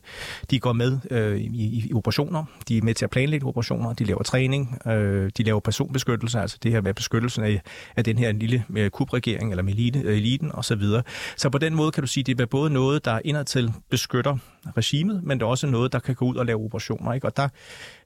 De 0.51 0.59
går 0.59 0.73
med 0.73 0.99
i, 1.37 1.87
i 1.89 1.93
operationer, 1.93 2.43
de 2.67 2.77
er 2.77 2.81
med 2.81 2.93
til 2.93 3.05
at 3.05 3.11
planlægge 3.11 3.47
operationer, 3.47 3.93
de 3.93 4.03
laver 4.03 4.23
træning, 4.23 4.79
de 5.37 5.43
laver 5.43 5.59
personbeskyttelse, 5.59 6.39
altså 6.39 6.57
det 6.63 6.71
her 6.71 6.81
med 6.81 6.93
beskyttelsen 6.93 7.43
af, 7.43 7.61
af 7.95 8.03
den 8.03 8.17
her 8.17 8.31
lille 8.31 8.89
kubregering, 8.89 9.51
eller 9.51 9.63
med 9.63 9.73
eliten 10.05 10.51
osv. 10.53 10.63
Så, 10.63 10.75
videre. 10.75 11.03
så 11.37 11.49
på 11.49 11.57
den 11.57 11.75
måde 11.75 11.91
kan 11.91 12.03
du 12.03 12.07
sige, 12.07 12.23
det 12.23 12.41
er 12.41 12.45
både 12.45 12.69
noget, 12.69 13.05
der 13.05 13.19
indadtil 13.25 13.73
beskytter 13.89 14.37
regimet, 14.77 15.23
men 15.23 15.39
det 15.39 15.45
er 15.45 15.49
også 15.49 15.67
noget, 15.67 15.93
der 15.93 15.99
kan 15.99 16.15
gå 16.15 16.25
ud 16.25 16.35
og 16.35 16.45
lave 16.45 16.63
operationer. 16.63 17.13
Ikke? 17.13 17.27
Og 17.27 17.37
der 17.37 17.49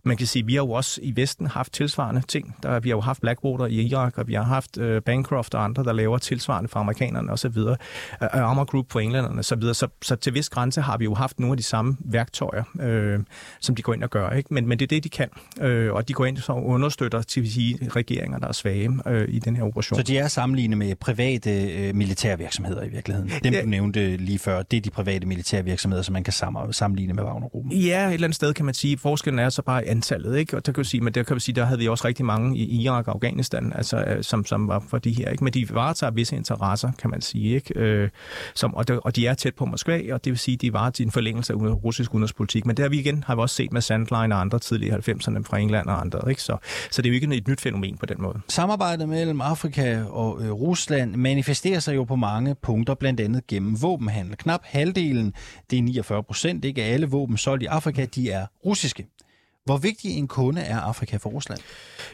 man 0.03 0.17
kan 0.17 0.27
sige, 0.27 0.45
vi 0.45 0.53
har 0.53 0.61
jo 0.61 0.71
også 0.71 0.99
i 1.03 1.15
Vesten 1.15 1.47
haft 1.47 1.73
tilsvarende 1.73 2.21
ting. 2.27 2.55
Der, 2.63 2.79
vi 2.79 2.89
har 2.89 2.95
jo 2.95 3.01
haft 3.01 3.21
Blackwater 3.21 3.65
i 3.65 3.81
Irak, 3.81 4.17
og 4.17 4.27
vi 4.27 4.33
har 4.33 4.43
haft 4.43 4.77
uh, 4.77 4.97
Bancroft 5.05 5.55
og 5.55 5.63
andre, 5.63 5.83
der 5.83 5.93
laver 5.93 6.17
tilsvarende 6.17 6.67
for 6.67 6.79
amerikanerne 6.79 7.31
osv. 7.31 7.57
Uh, 7.57 7.75
Armor 8.19 8.63
Group 8.63 8.91
for 8.91 8.99
englænderne 8.99 9.39
osv. 9.39 9.43
Så, 9.43 9.55
videre. 9.55 9.73
så, 9.73 9.87
så 10.01 10.15
til 10.15 10.33
vis 10.33 10.49
grænse 10.49 10.81
har 10.81 10.97
vi 10.97 11.03
jo 11.03 11.13
haft 11.13 11.39
nogle 11.39 11.53
af 11.53 11.57
de 11.57 11.63
samme 11.63 11.97
værktøjer, 11.99 12.63
øh, 12.81 13.19
som 13.59 13.75
de 13.75 13.81
går 13.81 13.93
ind 13.93 14.03
og 14.03 14.09
gør. 14.09 14.29
Ikke? 14.29 14.53
Men, 14.53 14.67
men 14.67 14.79
det 14.79 14.85
er 14.85 14.87
det, 14.87 15.03
de 15.03 15.09
kan. 15.09 15.29
Øh, 15.61 15.93
og 15.93 16.07
de 16.07 16.13
går 16.13 16.25
ind 16.25 16.37
og 16.49 16.65
understøtter 16.65 17.21
til 17.21 17.51
sige, 17.51 17.89
regeringer, 17.95 18.39
der 18.39 18.47
er 18.47 18.51
svage 18.51 18.89
øh, 19.07 19.29
i 19.29 19.39
den 19.39 19.55
her 19.55 19.63
operation. 19.63 19.97
Så 19.97 20.03
de 20.03 20.17
er 20.17 20.27
sammenlignet 20.27 20.77
med 20.77 20.95
private 20.95 21.71
øh, 21.71 21.95
militærvirksomheder 21.95 22.83
i 22.83 22.89
virkeligheden? 22.89 23.31
Dem, 23.43 23.53
ja. 23.53 23.61
du 23.61 23.67
nævnte 23.67 24.17
lige 24.17 24.39
før, 24.39 24.61
det 24.61 24.77
er 24.77 24.81
de 24.81 24.89
private 24.89 25.27
militærvirksomheder, 25.27 26.03
som 26.03 26.13
man 26.13 26.23
kan 26.23 26.33
sammenligne 26.71 27.13
med 27.13 27.23
Wagner-gruppen? 27.23 27.71
Ja, 27.71 28.07
et 28.07 28.13
eller 28.13 28.27
andet 28.27 28.35
sted 28.35 28.53
kan 28.53 28.65
man 28.65 28.73
sige. 28.73 28.97
Forskellen 28.97 29.39
er 29.39 29.49
så 29.49 29.61
bare 29.61 29.87
antallet, 29.91 30.37
ikke? 30.37 30.57
Og 30.57 30.65
der 30.65 30.71
kan 30.71 30.83
sige, 30.83 31.01
men 31.01 31.13
der 31.13 31.23
kan 31.23 31.35
vi 31.35 31.39
sige, 31.39 31.55
der 31.55 31.65
havde 31.65 31.79
vi 31.79 31.87
også 31.87 32.07
rigtig 32.07 32.25
mange 32.25 32.57
i 32.57 32.81
Irak 32.81 33.07
og 33.07 33.13
Afghanistan, 33.13 33.73
altså, 33.75 33.97
øh, 33.97 34.23
som, 34.23 34.45
som 34.45 34.67
var 34.67 34.83
for 34.89 34.97
de 34.97 35.11
her, 35.11 35.29
ikke? 35.29 35.43
Men 35.43 35.53
de 35.53 35.69
varetager 35.69 36.11
visse 36.11 36.35
interesser, 36.35 36.91
kan 36.99 37.09
man 37.09 37.21
sige, 37.21 37.55
ikke? 37.55 37.79
Øh, 37.79 38.09
som, 38.55 38.75
og, 38.75 38.87
der, 38.87 38.97
og 38.97 39.15
de 39.15 39.27
er 39.27 39.33
tæt 39.33 39.55
på 39.55 39.65
Moskva, 39.65 40.13
og 40.13 40.25
det 40.25 40.31
vil 40.31 40.39
sige, 40.39 40.57
de 40.57 40.73
varetager 40.73 41.07
en 41.07 41.11
forlængelse 41.11 41.53
af 41.53 41.57
russisk 41.57 42.13
udenrigspolitik. 42.13 42.65
Men 42.65 42.77
det 42.77 42.83
har 42.83 42.89
vi 42.89 42.99
igen, 42.99 43.23
har 43.27 43.35
vi 43.35 43.41
også 43.41 43.55
set 43.55 43.73
med 43.73 43.81
Sandline 43.81 44.35
og 44.35 44.41
andre 44.41 44.59
tidligere 44.59 44.97
90'erne 44.97 45.43
fra 45.43 45.57
England 45.57 45.87
og 45.87 46.01
andre, 46.01 46.29
ikke? 46.29 46.41
Så, 46.41 46.57
så 46.91 47.01
det 47.01 47.09
er 47.09 47.11
jo 47.11 47.15
ikke 47.15 47.35
et 47.35 47.47
nyt 47.47 47.61
fænomen 47.61 47.97
på 47.97 48.05
den 48.05 48.21
måde. 48.21 48.39
Samarbejdet 48.47 49.09
mellem 49.09 49.41
Afrika 49.41 50.03
og 50.03 50.43
øh, 50.43 50.51
Rusland 50.51 51.15
manifesterer 51.15 51.79
sig 51.79 51.95
jo 51.95 52.03
på 52.03 52.15
mange 52.15 52.55
punkter, 52.55 52.93
blandt 52.93 53.19
andet 53.19 53.47
gennem 53.47 53.81
våbenhandel. 53.81 54.37
Knap 54.37 54.61
halvdelen, 54.63 55.33
det 55.69 55.79
er 55.79 55.83
49 55.83 56.23
procent, 56.23 56.65
ikke 56.65 56.83
alle 56.83 57.07
våben 57.07 57.37
solgt 57.37 57.63
i 57.63 57.65
Afrika, 57.65 58.05
de 58.05 58.31
er 58.31 58.45
russiske. 58.65 59.07
Hvor 59.65 59.77
vigtig 59.77 60.17
en 60.17 60.27
kunde 60.27 60.61
er 60.61 60.79
Afrika 60.79 61.17
for 61.17 61.29
Rusland? 61.29 61.59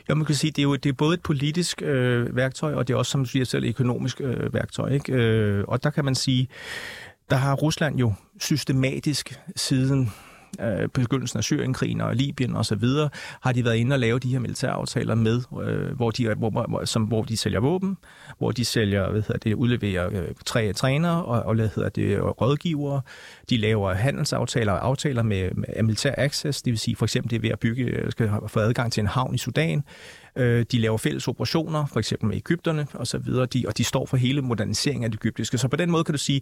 Ja, 0.09 0.13
man 0.13 0.25
kan 0.25 0.35
sige, 0.35 0.51
det 0.51 0.59
er 0.59 0.63
jo 0.63 0.75
det 0.75 0.89
er 0.89 0.93
både 0.93 1.13
et 1.13 1.21
politisk 1.21 1.81
øh, 1.81 2.35
værktøj, 2.35 2.73
og 2.73 2.87
det 2.87 2.93
er 2.93 2.97
også, 2.97 3.11
som 3.11 3.23
du 3.23 3.29
siger 3.29 3.45
selv, 3.45 3.63
et 3.63 3.69
økonomisk 3.69 4.21
øh, 4.21 4.53
værktøj. 4.53 4.89
Ikke? 4.89 5.13
Øh, 5.13 5.63
og 5.67 5.83
der 5.83 5.89
kan 5.89 6.05
man 6.05 6.15
sige, 6.15 6.47
der 7.29 7.35
har 7.35 7.55
Rusland 7.55 7.99
jo 7.99 8.13
systematisk 8.39 9.39
siden 9.55 10.11
øh, 10.61 10.89
begyndelsen 10.89 11.37
af 11.37 11.43
Syrienkrigen 11.43 12.01
og 12.01 12.15
Libyen 12.15 12.55
og 12.55 12.65
så 12.65 12.75
videre, 12.75 13.09
har 13.41 13.51
de 13.51 13.65
været 13.65 13.75
inde 13.75 13.93
og 13.93 13.99
lave 13.99 14.19
de 14.19 14.29
her 14.29 14.39
militæraftaler 14.39 15.15
med, 15.15 15.41
øh, 15.63 15.95
hvor, 15.95 16.11
de, 16.11 16.33
hvor, 16.33 16.49
hvor, 16.49 16.85
som, 16.85 17.03
hvor 17.03 17.23
de 17.23 17.37
sælger 17.37 17.59
våben, 17.59 17.97
hvor 18.37 18.51
de 18.51 18.65
sælger, 18.65 19.11
hvad 19.11 19.21
hedder 19.21 19.37
det, 19.37 19.53
udleverer 19.53 20.09
øh, 20.11 20.27
tre 20.45 20.73
trænere 20.73 21.23
og, 21.23 21.43
og 21.43 21.55
hvad 21.55 21.69
hedder 21.75 21.89
det, 21.89 22.19
rådgivere. 22.41 23.01
De 23.49 23.57
laver 23.57 23.93
handelsaftaler 23.93 24.71
og 24.71 24.85
aftaler 24.85 25.23
med, 25.23 25.51
med 25.51 25.83
militær 25.83 26.13
access, 26.17 26.61
det 26.61 26.71
vil 26.71 26.79
sige 26.79 26.95
for 26.95 27.05
eksempel 27.05 27.31
det 27.31 27.43
ved 27.43 27.49
at 27.49 27.59
bygge, 27.59 27.83
øh, 27.83 28.11
skal 28.11 28.29
få 28.47 28.59
adgang 28.59 28.91
til 28.91 29.01
en 29.01 29.07
havn 29.07 29.35
i 29.35 29.37
Sudan. 29.37 29.83
Øh, 30.35 30.65
de 30.71 30.79
laver 30.79 30.97
fælles 30.97 31.27
operationer, 31.27 31.85
for 31.85 31.99
eksempel 31.99 32.27
med 32.27 32.35
Ægypterne 32.35 32.87
og 32.93 33.07
så 33.07 33.17
videre, 33.17 33.45
de, 33.45 33.63
og 33.67 33.77
de 33.77 33.83
står 33.83 34.05
for 34.05 34.17
hele 34.17 34.41
moderniseringen 34.41 35.03
af 35.03 35.11
det 35.11 35.19
egyptiske. 35.19 35.57
Så 35.57 35.67
på 35.67 35.75
den 35.75 35.91
måde 35.91 36.03
kan 36.03 36.13
du 36.13 36.17
sige, 36.17 36.41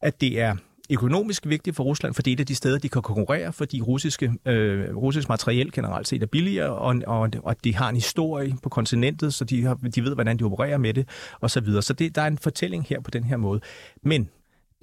at 0.00 0.20
det 0.20 0.40
er 0.40 0.56
økonomisk 0.90 1.46
vigtigt 1.46 1.76
for 1.76 1.84
Rusland, 1.84 2.14
for 2.14 2.22
det 2.22 2.30
er 2.30 2.34
et 2.34 2.40
af 2.40 2.46
de 2.46 2.54
steder, 2.54 2.78
de 2.78 2.88
kan 2.88 3.02
konkurrere, 3.02 3.52
fordi 3.52 3.80
russiske, 3.80 4.32
øh, 4.46 4.96
russisk 4.96 5.28
materiel 5.28 5.72
generelt 5.72 6.08
set 6.08 6.22
er 6.22 6.26
billigere, 6.26 6.70
og, 6.70 6.96
og, 7.06 7.30
og 7.42 7.64
de 7.64 7.74
har 7.74 7.88
en 7.88 7.94
historie 7.94 8.56
på 8.62 8.68
kontinentet, 8.68 9.34
så 9.34 9.44
de, 9.44 9.64
har, 9.64 9.74
de 9.74 10.04
ved, 10.04 10.14
hvordan 10.14 10.38
de 10.38 10.44
opererer 10.44 10.78
med 10.78 10.94
det, 10.94 11.08
og 11.40 11.50
så 11.50 11.60
videre. 11.60 11.82
Så 11.82 11.92
det, 11.92 12.14
der 12.14 12.22
er 12.22 12.26
en 12.26 12.38
fortælling 12.38 12.84
her 12.88 13.00
på 13.00 13.10
den 13.10 13.24
her 13.24 13.36
måde. 13.36 13.60
Men 14.02 14.28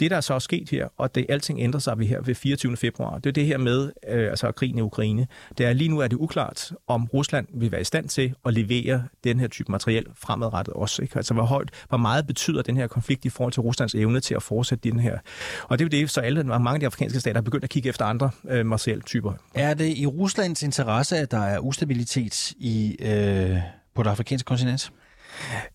det, 0.01 0.11
der 0.11 0.17
er 0.17 0.21
så 0.21 0.33
er 0.33 0.39
sket 0.39 0.69
her, 0.69 0.87
og 0.97 1.15
det 1.15 1.25
alting 1.29 1.59
ændrer 1.59 1.79
sig 1.79 1.99
ved 1.99 2.05
her 2.05 2.21
ved 2.21 2.35
24. 2.35 2.77
februar, 2.77 3.17
det 3.17 3.25
er 3.25 3.31
det 3.31 3.45
her 3.45 3.57
med 3.57 3.91
øh, 4.07 4.29
altså 4.29 4.51
krigen 4.51 4.77
i 4.77 4.81
Ukraine. 4.81 5.27
Det 5.57 5.65
er 5.65 5.73
lige 5.73 5.87
nu 5.87 5.99
er 5.99 6.07
det 6.07 6.17
uklart, 6.17 6.71
om 6.87 7.05
Rusland 7.13 7.47
vil 7.53 7.71
være 7.71 7.81
i 7.81 7.83
stand 7.83 8.09
til 8.09 8.33
at 8.45 8.53
levere 8.53 9.03
den 9.23 9.39
her 9.39 9.47
type 9.47 9.71
materiel 9.71 10.05
fremadrettet 10.15 10.73
også. 10.73 11.01
Ikke? 11.01 11.17
Altså 11.17 11.33
hvor 11.33 11.43
højt, 11.43 11.69
hvor 11.89 11.97
meget 11.97 12.27
betyder 12.27 12.61
den 12.61 12.77
her 12.77 12.87
konflikt 12.87 13.25
i 13.25 13.29
forhold 13.29 13.53
til 13.53 13.61
Ruslands 13.61 13.95
evne 13.95 14.19
til 14.19 14.35
at 14.35 14.43
fortsætte 14.43 14.89
den 14.89 14.99
her. 14.99 15.17
Og 15.63 15.79
det 15.79 15.85
er 15.85 15.97
jo 15.97 16.01
det, 16.01 16.09
så 16.09 16.21
alle, 16.21 16.43
mange 16.43 16.73
af 16.73 16.79
de 16.79 16.85
afrikanske 16.85 17.19
stater 17.19 17.37
er 17.37 17.43
begyndt 17.43 17.63
at 17.63 17.69
kigge 17.69 17.89
efter 17.89 18.05
andre 18.05 18.29
øh, 18.49 18.65
materieltyper. 18.65 19.33
Er 19.53 19.73
det 19.73 19.97
i 19.97 20.05
Ruslands 20.05 20.63
interesse, 20.63 21.17
at 21.17 21.31
der 21.31 21.43
er 21.43 21.59
ustabilitet 21.59 22.51
i, 22.51 22.95
øh, 22.99 23.57
på 23.95 24.03
det 24.03 24.09
afrikanske 24.09 24.45
kontinent? 24.45 24.91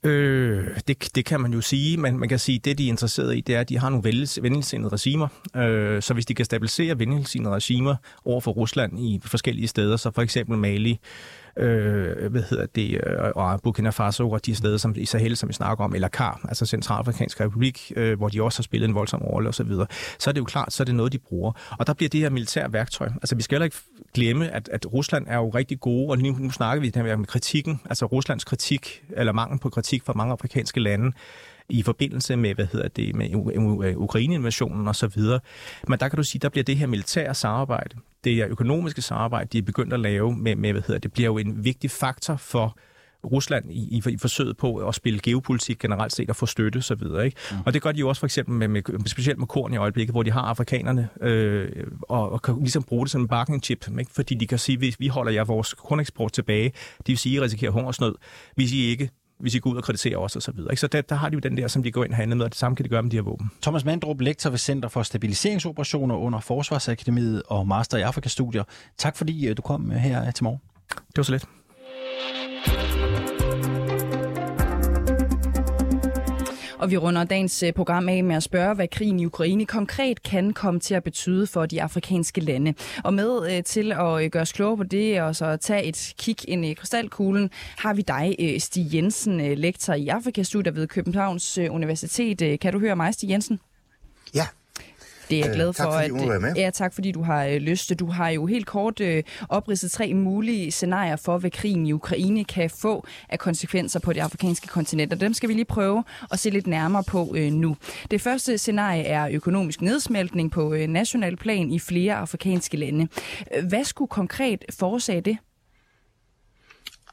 Øh, 0.03 0.67
det, 0.89 1.09
det 1.15 1.25
kan 1.25 1.41
man 1.41 1.53
jo 1.53 1.61
sige, 1.61 1.97
men 1.97 2.19
man 2.19 2.29
kan 2.29 2.39
sige, 2.39 2.57
at 2.57 2.65
det, 2.65 2.79
de 2.79 2.85
er 2.85 2.89
interesseret 2.89 3.37
i, 3.37 3.41
det 3.41 3.55
er, 3.55 3.61
at 3.61 3.69
de 3.69 3.79
har 3.79 3.91
nogle 3.91 4.05
venligsindede 4.43 4.93
regimer. 4.93 5.29
Øh, 5.57 6.03
så 6.03 6.15
hvis 6.15 6.27
de 6.27 6.35
kan 6.35 6.45
stabilisere 6.45 6.99
venligsindede 6.99 7.55
regimer 7.55 7.97
over 8.25 8.41
for 8.41 8.51
Rusland 8.51 9.01
i 9.01 9.21
forskellige 9.25 9.69
steder, 9.69 9.97
så 9.97 10.11
for 10.11 10.23
eksempel 10.23 10.59
Mali, 10.59 11.01
øh, 11.57 12.31
hvad 12.31 12.43
hedder 12.43 12.67
det, 12.67 13.01
øh, 13.07 13.31
og 13.35 13.63
Burkina 13.63 13.91
Faso 13.91 14.31
og 14.31 14.47
de 14.47 14.55
steder, 14.55 14.77
som 14.77 14.95
i 14.97 15.05
Sahel, 15.05 15.37
som 15.37 15.49
vi 15.49 15.53
snakker 15.53 15.85
om, 15.85 15.95
eller 15.95 16.09
CAR, 16.09 16.41
altså 16.49 16.67
Centralafrikansk 16.67 17.41
Republik, 17.41 17.93
øh, 17.97 18.19
hvor 18.19 18.29
de 18.29 18.43
også 18.43 18.59
har 18.59 18.63
spillet 18.63 18.89
en 18.89 18.95
voldsom 18.95 19.23
rolle 19.23 19.49
osv., 19.49 19.69
så, 19.69 19.87
så 20.19 20.31
er 20.31 20.33
det 20.33 20.41
jo 20.41 20.45
klart, 20.45 20.73
så 20.73 20.83
er 20.83 20.85
det 20.85 20.95
noget, 20.95 21.13
de 21.13 21.19
bruger. 21.19 21.53
Og 21.79 21.87
der 21.87 21.93
bliver 21.95 22.09
det 22.09 22.21
her 22.21 22.31
militære 22.31 22.73
værktøj. 22.73 23.09
Altså 23.09 23.35
vi 23.35 23.43
skal 23.43 23.55
heller 23.55 23.65
ikke 23.65 23.77
glemme, 24.15 24.51
at, 24.51 24.69
at 24.73 24.93
Rusland 24.93 25.27
er 25.29 25.37
jo 25.37 25.49
rigtig 25.49 25.81
gode, 25.81 26.11
og 26.11 26.19
nu, 26.19 26.37
nu 26.39 26.51
snakker 26.51 26.81
vi 26.81 26.93
her 26.95 27.17
med 27.17 27.27
kritikken, 27.27 27.81
altså 27.85 28.07
Ruslands 28.07 28.45
kritik, 28.45 29.03
eller 29.11 29.33
mangel 29.33 29.59
på 29.59 29.71
kritik 29.71 30.03
fra 30.05 30.13
mange 30.17 30.33
afrikanske 30.33 30.81
lande, 30.81 31.13
i 31.69 31.83
forbindelse 31.83 32.37
med, 32.37 32.55
hvad 32.55 32.67
hedder 32.73 32.89
det, 32.89 33.15
med 33.15 33.31
Ukraine-invasionen 33.97 34.89
og 34.89 34.97
så 34.97 35.07
videre. 35.07 35.41
Men 35.89 35.99
der 35.99 36.09
kan 36.09 36.17
du 36.17 36.23
sige, 36.23 36.41
der 36.41 36.49
bliver 36.49 36.65
det 36.65 36.77
her 36.77 36.87
militære 36.87 37.35
samarbejde, 37.35 37.97
det 38.27 38.35
her 38.35 38.47
økonomiske 38.49 39.03
samarbejde, 39.03 39.49
de 39.53 39.59
er 39.59 39.63
begyndt 39.63 39.93
at 39.93 40.01
lave 40.01 40.37
med, 40.37 40.57
med 40.57 40.73
hvad 40.73 40.83
hedder 40.87 40.99
det, 40.99 41.13
bliver 41.13 41.27
jo 41.27 41.39
en 41.39 41.65
vigtig 41.65 41.91
faktor 41.91 42.37
for 42.37 42.79
Rusland 43.33 43.73
i, 43.73 43.79
i, 43.97 44.03
i 44.11 44.17
forsøget 44.17 44.57
på 44.57 44.77
at 44.77 44.95
spille 44.95 45.21
geopolitik 45.23 45.79
generelt 45.79 46.13
set 46.13 46.31
og 46.31 46.37
få 46.37 46.47
støtte 46.47 46.77
osv. 46.77 47.03
Ikke? 47.25 47.37
Mm. 47.51 47.57
Og 47.67 47.75
det 47.75 47.83
gør 47.83 47.93
de 47.93 48.01
jo 48.01 48.09
også 48.09 48.21
for 48.21 48.27
eksempel 48.27 48.55
med, 48.55 48.69
med, 48.69 49.07
specielt 49.07 49.39
med 49.39 49.47
korn 49.47 49.75
i 49.75 49.77
øjeblikket, 49.77 50.15
hvor 50.15 50.23
de 50.23 50.31
har 50.31 50.41
afrikanerne 50.41 51.09
øh, 51.21 51.69
og, 52.03 52.33
og 52.33 52.43
kan 52.43 52.59
ligesom 52.59 52.83
bruge 52.83 53.05
det 53.05 53.13
som 53.13 53.21
en 53.21 53.29
bargaining 53.29 53.65
chip, 53.65 53.89
ikke? 53.99 54.11
fordi 54.15 54.35
de 54.35 54.47
kan 54.47 54.59
sige, 54.59 54.79
hvis 54.79 55.01
vi 55.01 55.09
holder 55.09 55.33
jer 55.33 55.45
vores 55.45 55.75
korneksport 55.75 56.33
tilbage, 56.33 56.73
det 56.99 57.09
vil 57.09 57.19
sige, 57.19 57.37
at 57.37 57.41
I 57.41 57.45
risikerer 57.45 57.71
hungersnød. 57.71 58.15
Hvis 58.55 58.73
I 58.73 58.85
ikke 58.85 59.11
hvis 59.39 59.55
I 59.55 59.59
går 59.59 59.71
ud 59.71 59.77
og 59.77 59.85
kritiserer 59.85 60.19
os 60.19 60.37
og 60.37 60.43
så 60.43 60.53
videre. 60.53 60.77
Så 60.77 60.87
der, 60.87 61.01
der 61.01 61.15
har 61.15 61.29
de 61.29 61.35
jo 61.35 61.41
den 61.41 61.57
der, 61.57 61.69
som 61.69 61.83
de 61.83 61.93
går 61.93 62.05
ind 62.05 62.13
og 62.13 62.17
handler 62.17 62.37
med, 62.37 62.45
og 62.45 62.51
det 62.51 62.59
samme 62.59 62.77
kan 62.77 62.85
de 62.85 62.89
gøre 62.89 63.03
med 63.03 63.11
de 63.11 63.17
her 63.17 63.23
våben. 63.23 63.51
Thomas 63.63 63.85
Mandrup, 63.85 64.21
lektor 64.21 64.51
ved 64.51 64.59
Center 64.59 64.89
for 64.89 65.03
Stabiliseringsoperationer 65.03 66.15
under 66.15 66.41
Forsvarsakademiet 66.41 67.43
og 67.47 67.69
Master 67.69 67.99
i 67.99 68.03
Afrikastudier. 68.03 68.65
Tak 68.99 69.17
fordi 69.17 69.47
øh, 69.47 69.57
du 69.57 69.63
kom 69.63 69.91
her 69.91 70.31
til 70.31 70.45
morgen. 70.45 70.61
Det 70.89 71.17
var 71.17 71.23
så 71.23 71.33
lidt. 71.33 71.47
Og 76.79 76.91
vi 76.91 76.97
runder 76.97 77.25
dagens 77.25 77.63
øh, 77.63 77.73
program 77.73 78.09
af 78.09 78.25
med 78.25 78.37
at 78.37 78.43
spørge, 78.43 78.75
hvad 78.75 78.89
krigen 78.89 79.21
i 79.21 79.27
Ukraine 79.27 79.67
konkret 79.67 80.23
kan 80.23 80.53
komme 80.53 80.81
til 80.81 80.95
at 80.95 81.05
betyde 81.05 81.47
for 81.47 81.67
de 81.67 81.83
afrikanske 81.83 82.41
lande. 82.41 82.75
Og 83.05 83.15
med 83.15 83.57
øh, 83.57 83.63
til 83.63 83.93
at 83.93 84.25
øh, 84.25 84.31
gøre 84.31 84.43
os 84.43 84.53
klogere 84.53 84.77
på 84.77 84.85
det, 84.85 85.23
og 85.23 85.37
så 85.37 85.57
tage 85.57 85.85
et 85.85 86.15
kig 86.19 86.49
ind 86.49 86.65
i 86.65 86.75
krystalkuglen, 86.75 87.51
har 87.79 87.95
vi 87.95 88.03
dig, 88.03 88.37
Stig 88.59 88.95
Jensen, 88.95 89.41
lektor 89.55 89.95
i 89.95 90.09
Afrikastudier 90.09 90.73
ved 90.73 90.87
Københavns 90.87 91.59
Universitet. 91.59 92.61
Kan 92.61 92.73
du 92.73 92.79
høre 92.79 92.97
mig, 92.97 93.15
Stig 93.15 93.31
Jensen? 93.31 93.61
Det 95.31 95.39
er 95.41 95.47
jeg 95.47 95.55
glad 95.55 95.73
for. 95.73 95.83
Tak 95.83 95.93
fordi 95.93 96.05
at, 96.05 96.35
du 96.35 96.41
med. 96.41 96.55
Ja, 96.57 96.71
tak 96.71 96.95
fordi 96.95 97.13
du 97.13 97.23
har 97.23 97.45
øh, 97.45 97.57
lyst. 97.57 97.93
Du 97.99 98.07
har 98.07 98.29
jo 98.29 98.47
helt 98.47 98.67
kort 98.67 99.01
øh, 99.01 99.23
opridset 99.49 99.91
tre 99.91 100.15
mulige 100.15 100.71
scenarier 100.71 101.17
for, 101.17 101.39
hvad 101.39 101.51
krigen 101.51 101.87
i 101.87 101.93
Ukraine 101.93 102.45
kan 102.45 102.71
få 102.71 103.07
af 103.29 103.39
konsekvenser 103.39 104.01
på 104.01 104.13
det 104.13 104.21
afrikanske 104.21 104.67
kontinent, 104.67 105.13
og 105.13 105.21
dem 105.21 105.35
skal 105.35 105.49
vi 105.49 105.55
lige 105.55 105.65
prøve 105.65 106.05
at 106.33 106.39
se 106.39 106.51
lidt 106.51 106.67
nærmere 106.67 107.05
på 107.05 107.35
øh, 107.37 107.53
nu. 107.53 107.77
Det 108.11 108.21
første 108.21 108.59
scenarie 108.59 109.03
er 109.03 109.29
økonomisk 109.33 109.81
nedsmeltning 109.81 110.51
på 110.51 110.75
øh, 110.75 110.87
national 110.87 111.37
plan 111.37 111.71
i 111.71 111.79
flere 111.79 112.15
afrikanske 112.15 112.77
lande. 112.77 113.09
Hvad 113.69 113.85
skulle 113.85 114.09
konkret 114.09 114.65
forårsage 114.71 115.21
det? 115.21 115.39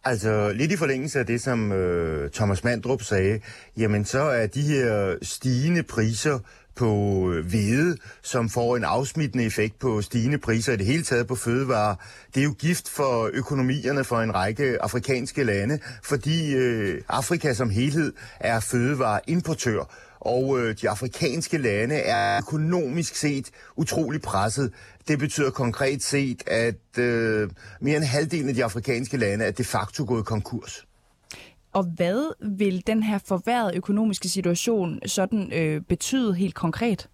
Altså, 0.05 0.51
lidt 0.55 0.71
i 0.71 0.77
forlængelse 0.77 1.19
af 1.19 1.25
det, 1.25 1.41
som 1.41 1.71
øh, 1.71 2.29
Thomas 2.29 2.63
Mandrup 2.63 3.01
sagde, 3.01 3.39
jamen 3.77 4.05
så 4.05 4.19
er 4.19 4.47
de 4.47 4.61
her 4.61 5.15
stigende 5.21 5.83
priser 5.83 6.39
på 6.75 7.31
øh, 7.31 7.45
hvede, 7.45 7.97
som 8.21 8.49
får 8.49 8.77
en 8.77 8.83
afsmittende 8.83 9.45
effekt 9.45 9.79
på 9.79 10.01
stigende 10.01 10.37
priser 10.37 10.73
i 10.73 10.77
det 10.77 10.85
hele 10.85 11.03
taget 11.03 11.27
på 11.27 11.35
fødevarer. 11.35 11.95
Det 12.35 12.39
er 12.39 12.43
jo 12.43 12.55
gift 12.59 12.89
for 12.89 13.29
økonomierne 13.33 14.03
for 14.03 14.21
en 14.21 14.35
række 14.35 14.81
afrikanske 14.81 15.43
lande, 15.43 15.79
fordi 16.03 16.53
øh, 16.53 17.01
Afrika 17.09 17.53
som 17.53 17.69
helhed 17.69 18.13
er 18.39 18.59
fødevareimportør 18.59 19.89
og 20.25 20.59
øh, 20.59 20.75
de 20.81 20.89
afrikanske 20.89 21.57
lande 21.57 21.95
er 21.95 22.37
økonomisk 22.37 23.15
set 23.15 23.51
utrolig 23.75 24.21
presset. 24.21 24.73
Det 25.07 25.19
betyder 25.19 25.51
konkret 25.51 26.03
set, 26.03 26.43
at 26.47 26.99
øh, 26.99 27.49
mere 27.81 27.97
end 27.97 28.05
halvdelen 28.05 28.49
af 28.49 28.55
de 28.55 28.63
afrikanske 28.63 29.17
lande 29.17 29.45
er 29.45 29.51
de 29.51 29.63
facto 29.63 30.05
gået 30.07 30.25
konkurs. 30.25 30.85
Og 31.73 31.83
hvad 31.83 32.49
vil 32.57 32.87
den 32.87 33.03
her 33.03 33.17
forværrede 33.17 33.75
økonomiske 33.75 34.29
situation 34.29 34.99
sådan 35.05 35.53
øh, 35.53 35.81
betyde 35.81 36.35
helt 36.35 36.55
konkret? 36.55 37.09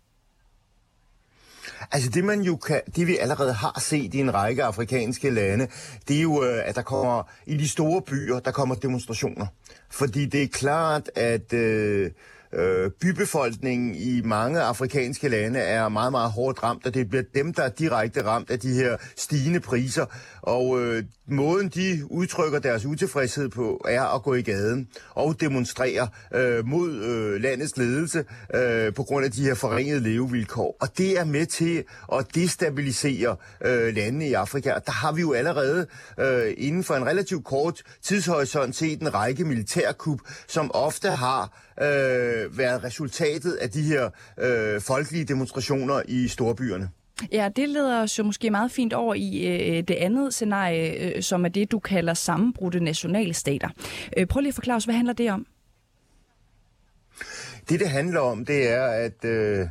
Altså 1.92 2.10
det 2.10 2.24
man 2.24 2.42
jo 2.42 2.56
kan, 2.56 2.82
det 2.96 3.08
vi 3.08 3.18
allerede 3.18 3.54
har 3.54 3.80
set 3.80 4.14
i 4.14 4.20
en 4.20 4.34
række 4.34 4.64
afrikanske 4.64 5.30
lande, 5.30 5.68
det 6.08 6.18
er 6.18 6.22
jo, 6.22 6.44
øh, 6.44 6.70
at 6.70 6.76
der 6.76 6.82
kommer 6.82 7.24
i 7.46 7.58
de 7.58 7.70
store 7.70 8.02
byer, 8.02 8.40
der 8.40 8.52
kommer 8.52 8.76
demonstrationer. 8.76 9.48
Fordi 9.90 10.26
det 10.26 10.44
er 10.44 10.48
klart, 10.48 11.10
at 11.16 11.54
øh, 11.54 12.12
øh, 12.54 12.92
bybefolkningen 13.02 13.96
i 13.96 14.22
mange 14.22 14.62
afrikanske 14.62 15.28
lande 15.28 15.60
er 15.60 15.90
meget, 15.90 16.12
meget 16.12 16.32
hårdt 16.32 16.64
ramt, 16.64 16.86
og 16.86 16.94
det 16.94 17.10
bliver 17.10 17.24
dem, 17.36 17.54
der 17.54 17.64
er 17.64 17.70
direkte 17.70 18.26
ramt 18.26 18.50
af 18.50 18.60
de 18.60 18.74
her 18.74 18.98
stigende 19.18 19.60
priser. 19.60 20.06
Og 20.42 20.82
øh, 20.82 21.04
måden, 21.28 21.70
de 21.70 22.12
udtrykker 22.12 22.60
deres 22.60 22.86
utilfredshed 22.86 23.50
på, 23.50 23.86
er 23.88 24.16
at 24.16 24.24
gå 24.24 24.34
i 24.34 24.42
gaden 24.42 24.88
og 25.10 25.42
demonstrere 25.42 26.08
øh, 26.36 26.66
mod 26.66 26.92
øh, 26.92 27.42
landets 27.42 27.78
ledelse 27.78 28.26
øh, 28.56 28.94
på 28.94 29.04
grund 29.04 29.26
af 29.26 29.32
de 29.32 29.44
her 29.44 29.56
forringede 29.56 30.00
levevilkår. 30.00 30.78
Og 30.82 30.98
det 30.98 31.20
er 31.20 31.26
med 31.26 31.46
til 31.46 31.84
at 32.14 32.26
destabilisere 32.36 33.36
øh, 33.66 33.96
landene 33.96 34.28
i 34.28 34.34
Afrika. 34.34 34.74
Og 34.74 34.86
der 34.86 34.92
har 34.92 35.12
vi 35.12 35.22
jo 35.22 35.34
allerede 35.34 35.88
øh, 36.20 36.54
inden 36.58 36.84
for 36.84 36.96
en 36.96 37.06
relativt 37.06 37.46
kort 37.46 37.82
tidshorisont 38.04 38.76
set 38.76 39.02
en 39.02 39.14
række 39.14 39.46
militærkup, 39.46 40.20
som 40.48 40.72
ofte 40.74 41.10
har 41.10 41.69
øh, 41.82 42.58
været 42.58 42.84
resultatet 42.84 43.54
af 43.54 43.70
de 43.70 43.82
her 43.82 44.10
øh, 44.40 44.82
folkelige 44.82 45.26
demonstrationer 45.26 46.02
i 46.08 46.28
storbyerne. 46.28 46.90
Ja, 47.32 47.50
det 47.56 47.70
leder 47.70 48.02
os 48.02 48.20
jo 48.20 48.24
måske 48.24 48.52
meget 48.52 48.72
fint 48.72 48.94
over 48.94 49.14
i 49.14 49.48
øh, 49.48 49.84
det 49.88 49.96
andet 49.96 50.34
scenarie, 50.34 51.16
øh, 51.16 51.24
som 51.24 51.46
er 51.46 51.50
det, 51.50 51.72
du 51.72 51.80
kalder 51.80 52.14
sammenbrudte 52.14 52.80
nationalstater. 52.80 53.70
Øh, 54.18 54.28
prøv 54.28 54.40
lige 54.40 54.50
at 54.50 54.56
forklare 54.56 54.78
os, 54.78 54.86
hvad 54.86 54.96
handler 54.96 55.14
det 55.14 55.32
om? 55.32 55.48
Det, 57.70 57.80
det 57.80 57.90
handler 57.90 58.20
om, 58.20 58.46
det 58.46 58.70
er, 58.70 58.86
at 58.86 59.26
øh, 59.26 59.68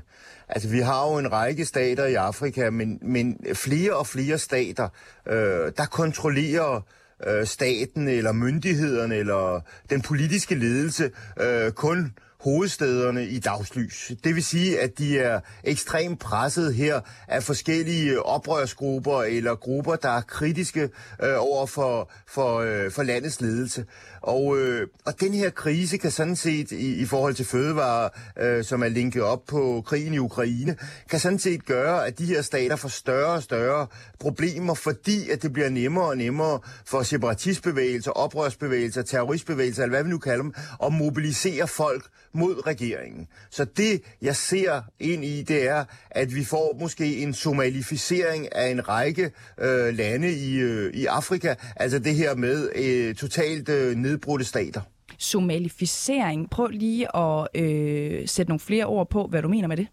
altså, 0.49 0.69
vi 0.69 0.79
har 0.79 1.11
jo 1.11 1.19
en 1.19 1.33
række 1.33 1.65
stater 1.65 2.07
i 2.07 2.15
Afrika, 2.15 2.71
men, 2.71 2.99
men 3.03 3.41
flere 3.55 3.97
og 3.97 4.07
flere 4.07 4.39
stater, 4.39 4.89
øh, 5.27 5.73
der 5.77 5.87
kontrollerer 5.91 6.87
øh, 7.27 7.47
staten 7.47 8.09
eller 8.09 8.33
myndighederne 8.33 9.15
eller 9.15 9.61
den 9.91 10.03
politiske 10.03 10.55
ledelse 10.55 11.11
øh, 11.41 11.73
kun 11.73 12.13
hovedstederne 12.41 13.27
i 13.27 13.39
dagslys. 13.39 14.13
Det 14.25 14.35
vil 14.35 14.45
sige, 14.45 14.81
at 14.81 14.99
de 14.99 15.19
er 15.19 15.41
ekstremt 15.65 16.21
presset 16.21 16.75
her 16.75 17.01
af 17.29 17.43
forskellige 17.43 18.23
oprørsgrupper 18.23 19.23
eller 19.23 19.55
grupper, 19.55 19.97
der 19.97 20.09
er 20.09 20.21
kritiske 20.21 20.83
øh, 21.23 21.35
over 21.39 21.67
for, 21.67 22.11
for, 22.29 22.59
øh, 22.59 22.91
for 22.91 23.03
landets 23.03 23.41
ledelse. 23.41 23.85
Og, 24.21 24.59
øh, 24.59 24.87
og 25.07 25.21
den 25.21 25.35
her 25.35 25.51
krise 25.51 25.97
kan 25.97 26.11
sådan 26.11 26.37
set 26.37 26.73
i, 26.73 26.95
i 26.95 27.05
forhold 27.05 27.35
til 27.35 27.45
fødevarer, 27.45 28.09
øh, 28.39 28.65
som 28.65 28.83
er 28.83 28.89
linket 28.89 29.23
op 29.23 29.45
på 29.47 29.83
krigen 29.87 30.15
i 30.15 30.19
Ukraine, 30.19 30.77
kan 31.11 31.21
sådan 31.21 31.39
set 31.39 31.67
gøre, 31.67 32.07
at 32.07 32.19
de 32.19 32.27
her 32.27 32.43
stater 32.43 32.77
får 32.77 32.89
større 32.89 33.33
og 33.33 33.43
større 33.43 33.87
problemer, 34.21 34.75
fordi 34.75 35.31
at 35.31 35.43
det 35.43 35.53
bliver 35.53 35.69
nemmere 35.69 36.05
og 36.05 36.17
nemmere 36.17 36.61
for 36.85 37.03
separatistbevægelser, 37.03 38.11
oprørsbevægelser, 38.11 39.03
terroristbevægelser, 39.03 39.83
eller 39.83 39.97
hvad 39.97 40.05
vi 40.05 40.11
nu 40.11 40.19
kalder 40.19 40.43
dem, 40.43 40.55
at 40.85 40.93
mobilisere 40.93 41.69
folk 41.69 42.09
mod 42.33 42.67
regeringen. 42.67 43.29
Så 43.51 43.65
det, 43.65 44.03
jeg 44.23 44.37
ser 44.37 44.81
ind 45.01 45.25
i, 45.25 45.43
det 45.43 45.69
er, 45.69 45.85
at 46.11 46.35
vi 46.35 46.45
får 46.45 46.77
måske 46.81 47.17
en 47.23 47.35
somalificering 47.35 48.55
af 48.57 48.71
en 48.71 48.89
række 48.89 49.31
øh, 49.59 49.95
lande 49.95 50.33
i, 50.33 50.57
øh, 50.57 50.95
i 50.95 51.07
Afrika. 51.07 51.55
Altså 51.77 51.99
det 51.99 52.15
her 52.15 52.35
med 52.35 52.69
øh, 52.75 53.15
totalt 53.15 53.69
øh, 53.69 53.97
nedbrudte 53.97 54.45
stater. 54.45 54.81
Somalificering. 55.19 56.51
Prøv 56.51 56.67
lige 56.67 57.17
at 57.17 57.49
øh, 57.55 58.29
sætte 58.29 58.51
nogle 58.51 58.61
flere 58.61 58.85
ord 58.85 59.11
på, 59.11 59.27
hvad 59.27 59.43
du 59.43 59.49
mener 59.49 59.69
med 59.69 59.77
det. 59.77 59.87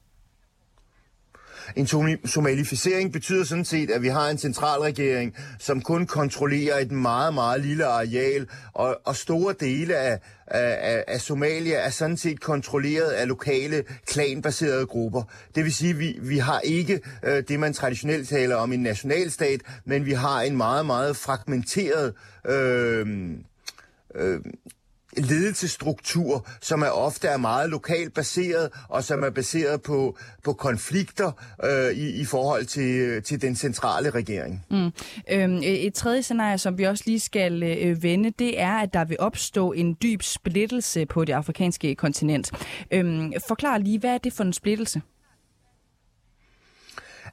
En 1.75 1.87
somalificering 2.25 3.13
betyder 3.13 3.43
sådan 3.43 3.65
set, 3.65 3.91
at 3.91 4.01
vi 4.01 4.07
har 4.07 4.29
en 4.29 4.37
centralregering, 4.37 5.35
som 5.59 5.81
kun 5.81 6.07
kontrollerer 6.07 6.79
et 6.79 6.91
meget, 6.91 7.33
meget 7.33 7.61
lille 7.61 7.85
areal, 7.85 8.47
og, 8.73 8.97
og 9.05 9.15
store 9.15 9.55
dele 9.59 9.95
af, 9.95 10.19
af, 10.47 11.03
af 11.07 11.21
Somalia 11.21 11.75
er 11.75 11.89
sådan 11.89 12.17
set 12.17 12.39
kontrolleret 12.39 13.09
af 13.11 13.27
lokale 13.27 13.83
klanbaserede 14.07 14.85
grupper. 14.85 15.23
Det 15.55 15.63
vil 15.63 15.73
sige, 15.73 15.89
at 15.89 15.99
vi, 15.99 16.17
vi 16.21 16.37
har 16.37 16.59
ikke 16.59 16.99
øh, 17.23 17.43
det, 17.47 17.59
man 17.59 17.73
traditionelt 17.73 18.29
taler 18.29 18.55
om 18.55 18.73
en 18.73 18.83
nationalstat, 18.83 19.61
men 19.85 20.05
vi 20.05 20.13
har 20.13 20.41
en 20.41 20.57
meget, 20.57 20.85
meget 20.85 21.17
fragmenteret 21.17 22.13
øh, 22.47 23.07
øh, 24.15 24.39
ledelsesstruktur, 25.17 26.47
som 26.61 26.81
er 26.81 26.89
ofte 26.89 27.27
er 27.27 27.37
meget 27.37 27.69
lokalt 27.69 28.13
baseret, 28.13 28.69
og 28.89 29.03
som 29.03 29.23
er 29.23 29.29
baseret 29.29 29.81
på, 29.81 30.17
på 30.43 30.53
konflikter 30.53 31.31
øh, 31.63 31.97
i, 31.97 32.21
i 32.21 32.25
forhold 32.25 32.65
til, 32.65 33.23
til 33.23 33.41
den 33.41 33.55
centrale 33.55 34.09
regering. 34.09 34.65
Mm. 34.71 34.91
Øhm, 35.31 35.59
et 35.63 35.93
tredje 35.93 36.23
scenarie, 36.23 36.57
som 36.57 36.77
vi 36.77 36.83
også 36.83 37.03
lige 37.07 37.19
skal 37.19 37.63
øh, 37.63 38.03
vende, 38.03 38.31
det 38.39 38.59
er, 38.59 38.73
at 38.73 38.93
der 38.93 39.05
vil 39.05 39.17
opstå 39.19 39.71
en 39.71 39.97
dyb 40.03 40.21
splittelse 40.21 41.05
på 41.05 41.25
det 41.25 41.33
afrikanske 41.33 41.95
kontinent. 41.95 42.51
Øhm, 42.91 43.33
forklar 43.47 43.77
lige, 43.77 43.99
hvad 43.99 44.13
er 44.13 44.17
det 44.17 44.33
for 44.33 44.43
en 44.43 44.53
splittelse? 44.53 45.01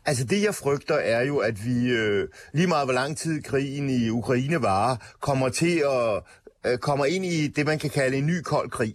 Altså 0.05 0.25
det, 0.25 0.43
jeg 0.43 0.55
frygter, 0.55 0.95
er 0.95 1.23
jo, 1.23 1.39
at 1.39 1.67
vi 1.67 1.91
øh, 1.91 2.29
lige 2.53 2.67
meget 2.67 2.87
hvor 2.87 2.95
lang 2.95 3.17
tid 3.17 3.43
krigen 3.43 3.91
i 3.91 4.09
Ukraine 4.09 4.63
varer, 4.63 4.97
kommer 5.21 5.49
til 5.49 5.83
at 5.87 6.23
øh, 6.67 6.79
kommer 6.79 7.05
ind 7.05 7.25
i 7.25 7.47
det, 7.47 7.67
man 7.67 7.79
kan 7.79 7.91
kalde 7.91 8.17
en 8.17 8.27
ny 8.27 8.41
kold 8.43 8.71
krig. 8.71 8.95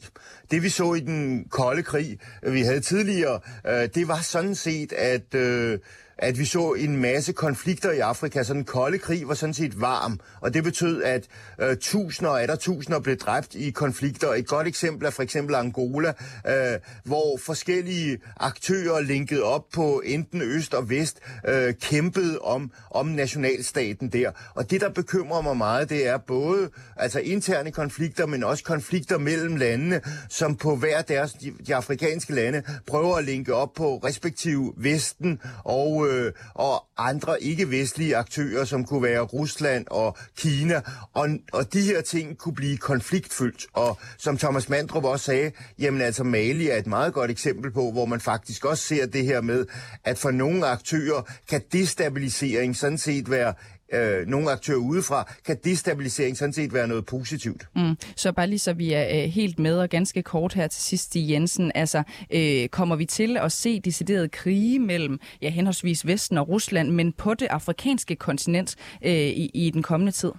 Det 0.52 0.64
vi 0.64 0.70
så 0.70 0.94
i 0.94 1.00
den 1.00 1.46
kolde 1.50 1.84
krig, 1.84 2.20
øh, 2.44 2.54
vi 2.54 2.62
havde 2.62 2.80
tidligere, 2.80 3.40
øh, 3.68 3.90
det 3.96 4.08
var 4.08 4.22
sådan 4.22 4.56
set, 4.56 4.94
at... 4.94 5.36
Øh, 5.36 5.80
at 6.20 6.40
vi 6.40 6.46
så 6.46 6.74
en 6.74 6.98
masse 6.98 7.34
konflikter 7.34 7.92
i 7.92 8.00
Afrika, 8.00 8.44
så 8.44 8.54
den 8.54 8.64
kolde 8.64 8.98
krig 8.98 9.28
var 9.28 9.34
sådan 9.34 9.54
set 9.54 9.82
varm, 9.82 10.20
og 10.42 10.54
det 10.54 10.64
betød, 10.64 11.04
at 11.04 11.28
øh, 11.62 11.78
tusinder 11.82 12.32
og 12.32 12.48
der 12.48 12.56
tusinder 12.56 13.00
blev 13.00 13.18
dræbt 13.18 13.56
i 13.56 13.70
konflikter. 13.70 14.34
Et 14.34 14.48
godt 14.48 14.68
eksempel 14.68 15.06
er 15.06 15.10
for 15.10 15.24
eksempel 15.24 15.56
Angola, 15.56 16.14
øh, 16.48 16.80
hvor 17.04 17.40
forskellige 17.46 18.18
aktører 18.40 19.02
linket 19.02 19.44
op 19.44 19.66
på 19.74 20.02
enten 20.06 20.42
øst 20.42 20.74
og 20.74 20.90
vest 20.90 21.20
øh, 21.48 21.74
kæmpede 21.82 22.40
om, 22.40 22.72
om 22.92 23.08
nationalstaten 23.08 24.10
der. 24.10 24.32
Og 24.56 24.72
det, 24.72 24.82
der 24.82 24.90
bekymrer 24.90 25.42
mig 25.42 25.58
meget, 25.58 25.90
det 25.90 26.08
er 26.08 26.18
både 26.18 26.70
altså 26.96 27.20
interne 27.20 27.72
konflikter, 27.72 28.26
men 28.26 28.44
også 28.44 28.64
konflikter 28.64 29.18
mellem 29.18 29.56
landene, 29.56 30.02
som 30.30 30.56
på 30.56 30.76
hver 30.76 31.02
deres, 31.02 31.34
de, 31.34 31.54
de 31.68 31.76
afrikanske 31.76 32.34
lande, 32.34 32.64
prøver 32.88 33.16
at 33.16 33.26
linke 33.26 33.56
op 33.56 33.74
på 33.74 33.98
respektive 33.98 34.74
Vesten 34.78 35.40
og 35.64 36.07
øh, 36.08 36.34
og 36.54 36.86
andre 36.98 37.44
ikke-vestlige 37.44 38.16
aktører, 38.16 38.66
som 38.66 38.86
kunne 38.86 39.04
være 39.04 39.22
Rusland 39.22 39.86
og 39.90 40.18
Kina. 40.38 40.82
Og, 41.14 41.30
og 41.54 41.74
de 41.74 41.82
her 41.82 42.02
ting 42.02 42.38
kunne 42.38 42.56
blive 42.56 42.78
konfliktfyldt. 42.78 43.66
Og 43.74 43.98
som 44.18 44.38
Thomas 44.38 44.70
Mandrup 44.70 45.04
også 45.04 45.26
sagde, 45.26 45.52
jamen 45.80 46.02
altså 46.02 46.24
Mali 46.24 46.70
er 46.70 46.76
et 46.76 46.88
meget 46.88 47.14
godt 47.14 47.32
eksempel 47.32 47.72
på, 47.72 47.92
hvor 47.92 48.06
man 48.06 48.22
faktisk 48.22 48.66
også 48.66 48.84
ser 48.84 49.06
det 49.06 49.26
her 49.26 49.42
med, 49.42 49.66
at 50.04 50.18
for 50.18 50.32
nogle 50.32 50.68
aktører 50.68 51.22
kan 51.50 51.62
destabilisering 51.72 52.76
sådan 52.76 52.98
set 52.98 53.32
være 53.32 53.54
øh, 53.94 54.28
nogle 54.28 54.52
aktører 54.52 54.78
udefra, 54.78 55.34
kan 55.46 55.58
destabilisering 55.64 56.38
sådan 56.38 56.54
set 56.54 56.74
være 56.74 56.88
noget 56.88 57.06
positivt. 57.06 57.68
Mm. 57.76 57.96
Så 58.16 58.32
bare 58.32 58.48
lige 58.48 58.60
så 58.60 58.74
vi 58.74 58.94
er 58.94 59.24
øh, 59.24 59.30
helt 59.30 59.60
med 59.60 59.78
og 59.78 59.90
ganske 59.90 60.24
kort 60.24 60.54
her 60.54 60.68
til 60.68 60.82
sidst, 60.82 61.04
Stig 61.04 61.30
Jensen. 61.30 61.72
Altså, 61.76 62.04
øh, 62.34 62.68
kommer 62.68 62.96
vi 62.96 63.06
til 63.06 63.38
at 63.38 63.52
se 63.52 63.80
deciderede 63.80 64.30
krige 64.30 64.80
mellem 64.80 65.20
ja, 65.42 65.50
henholdsvis 65.50 66.08
Vesten 66.08 66.38
og 66.38 66.50
Rusland, 66.50 66.92
men 66.92 67.14
på 67.14 67.34
det 67.34 67.48
afrikanske 67.48 68.16
kontinent 68.16 68.76
øh, 69.06 69.12
i, 69.12 69.52
i 69.54 69.70
den 69.70 69.84
kommende 69.84 70.12
tid? 70.12 70.32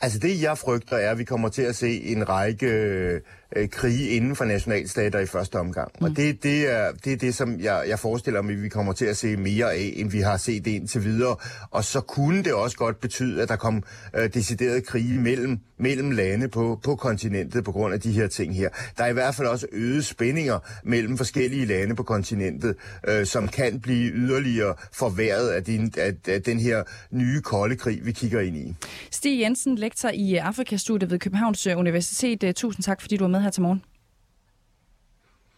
Altså 0.00 0.18
det, 0.18 0.42
jeg 0.42 0.58
frygter, 0.58 0.96
er, 0.96 1.10
at 1.10 1.18
vi 1.18 1.24
kommer 1.24 1.48
til 1.48 1.62
at 1.62 1.76
se 1.76 2.02
en 2.02 2.28
række 2.28 3.20
øh, 3.56 3.68
krige 3.68 4.08
inden 4.08 4.36
for 4.36 4.44
nationalstater 4.44 5.18
i 5.18 5.26
første 5.26 5.56
omgang. 5.56 5.90
Mm. 6.00 6.04
Og 6.04 6.16
det, 6.16 6.42
det, 6.42 6.72
er, 6.72 6.92
det 7.04 7.12
er 7.12 7.16
det, 7.16 7.34
som 7.34 7.60
jeg, 7.60 7.84
jeg 7.88 7.98
forestiller 7.98 8.42
mig, 8.42 8.54
at 8.54 8.62
vi 8.62 8.68
kommer 8.68 8.92
til 8.92 9.04
at 9.04 9.16
se 9.16 9.36
mere 9.36 9.74
af, 9.74 9.92
end 9.96 10.10
vi 10.10 10.20
har 10.20 10.36
set 10.36 10.64
det 10.64 10.70
indtil 10.70 11.04
videre. 11.04 11.36
Og 11.70 11.84
så 11.84 12.00
kunne 12.00 12.44
det 12.44 12.52
også 12.52 12.76
godt 12.76 13.00
betyde, 13.00 13.42
at 13.42 13.48
der 13.48 13.56
kom 13.56 13.82
øh, 14.16 14.34
deciderede 14.34 14.80
krige 14.80 15.20
mellem, 15.20 15.58
mellem 15.78 16.10
lande 16.10 16.48
på, 16.48 16.80
på 16.84 16.96
kontinentet 16.96 17.64
på 17.64 17.72
grund 17.72 17.94
af 17.94 18.00
de 18.00 18.12
her 18.12 18.26
ting 18.26 18.56
her. 18.56 18.68
Der 18.98 19.04
er 19.04 19.08
i 19.08 19.12
hvert 19.12 19.34
fald 19.34 19.48
også 19.48 19.66
øget 19.72 20.04
spændinger 20.04 20.58
mellem 20.84 21.16
forskellige 21.16 21.66
lande 21.66 21.94
på 21.94 22.02
kontinentet, 22.02 22.74
øh, 23.08 23.26
som 23.26 23.48
kan 23.48 23.80
blive 23.80 24.12
yderligere 24.12 24.74
forværret 24.92 25.48
af, 25.48 25.64
din, 25.64 25.92
af, 25.98 26.12
af 26.28 26.42
den 26.42 26.60
her 26.60 26.82
nye 27.10 27.40
kolde 27.40 27.76
krig, 27.76 28.06
vi 28.06 28.12
kigger 28.12 28.40
ind 28.40 28.56
i. 28.56 28.74
Stig 29.10 29.40
Jensen, 29.40 29.76
lektor 29.76 30.08
i 30.08 30.36
Afrikastudiet 30.36 31.10
ved 31.10 31.18
Københavns 31.18 31.66
Universitet. 31.66 32.56
Tusind 32.56 32.84
tak, 32.84 33.00
fordi 33.00 33.16
du 33.16 33.24
var 33.24 33.28
med 33.28 33.40
her 33.42 33.50
til 33.50 33.62
morgen. 33.62 33.82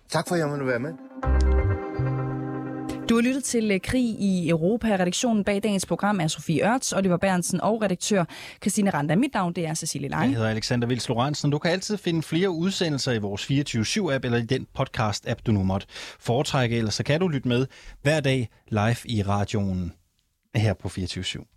Tak 0.08 0.28
for, 0.28 0.34
at 0.34 0.40
jeg 0.40 0.48
måtte 0.48 0.66
være 0.66 0.78
med. 0.78 0.92
Du 3.08 3.14
har 3.14 3.22
lyttet 3.22 3.44
til 3.44 3.70
øh, 3.70 3.80
Krig 3.80 4.04
i 4.04 4.48
Europa. 4.48 4.96
Redaktionen 4.96 5.44
bag 5.44 5.62
dagens 5.62 5.86
program 5.86 6.20
er 6.20 6.26
Sofie 6.28 6.72
Ørts, 6.72 6.92
Oliver 6.92 7.16
Bernsen 7.16 7.60
og 7.60 7.82
redaktør 7.82 8.24
Christine 8.62 8.90
Randa. 8.90 9.16
Mit 9.16 9.34
navn 9.34 9.52
det 9.52 9.66
er 9.66 9.74
Cecilie 9.74 10.08
Lange. 10.08 10.24
Jeg 10.24 10.36
hedder 10.36 10.50
Alexander 10.50 10.88
Vils 10.88 11.08
Lorentzen. 11.08 11.50
Du 11.50 11.58
kan 11.58 11.70
altid 11.70 11.96
finde 11.96 12.22
flere 12.22 12.50
udsendelser 12.50 13.12
i 13.12 13.18
vores 13.18 13.50
24-7-app 13.50 14.24
eller 14.24 14.38
i 14.38 14.42
den 14.42 14.66
podcast-app, 14.78 15.40
du 15.46 15.52
nu 15.52 15.62
måtte 15.62 15.86
foretrække. 16.20 16.76
Ellers 16.76 16.94
så 16.94 17.02
kan 17.04 17.20
du 17.20 17.28
lytte 17.28 17.48
med 17.48 17.66
hver 18.02 18.20
dag 18.20 18.48
live 18.68 18.96
i 19.04 19.22
radioen 19.22 19.92
her 20.54 20.74
på 20.74 20.88
24 20.88 21.24
/7. 21.24 21.53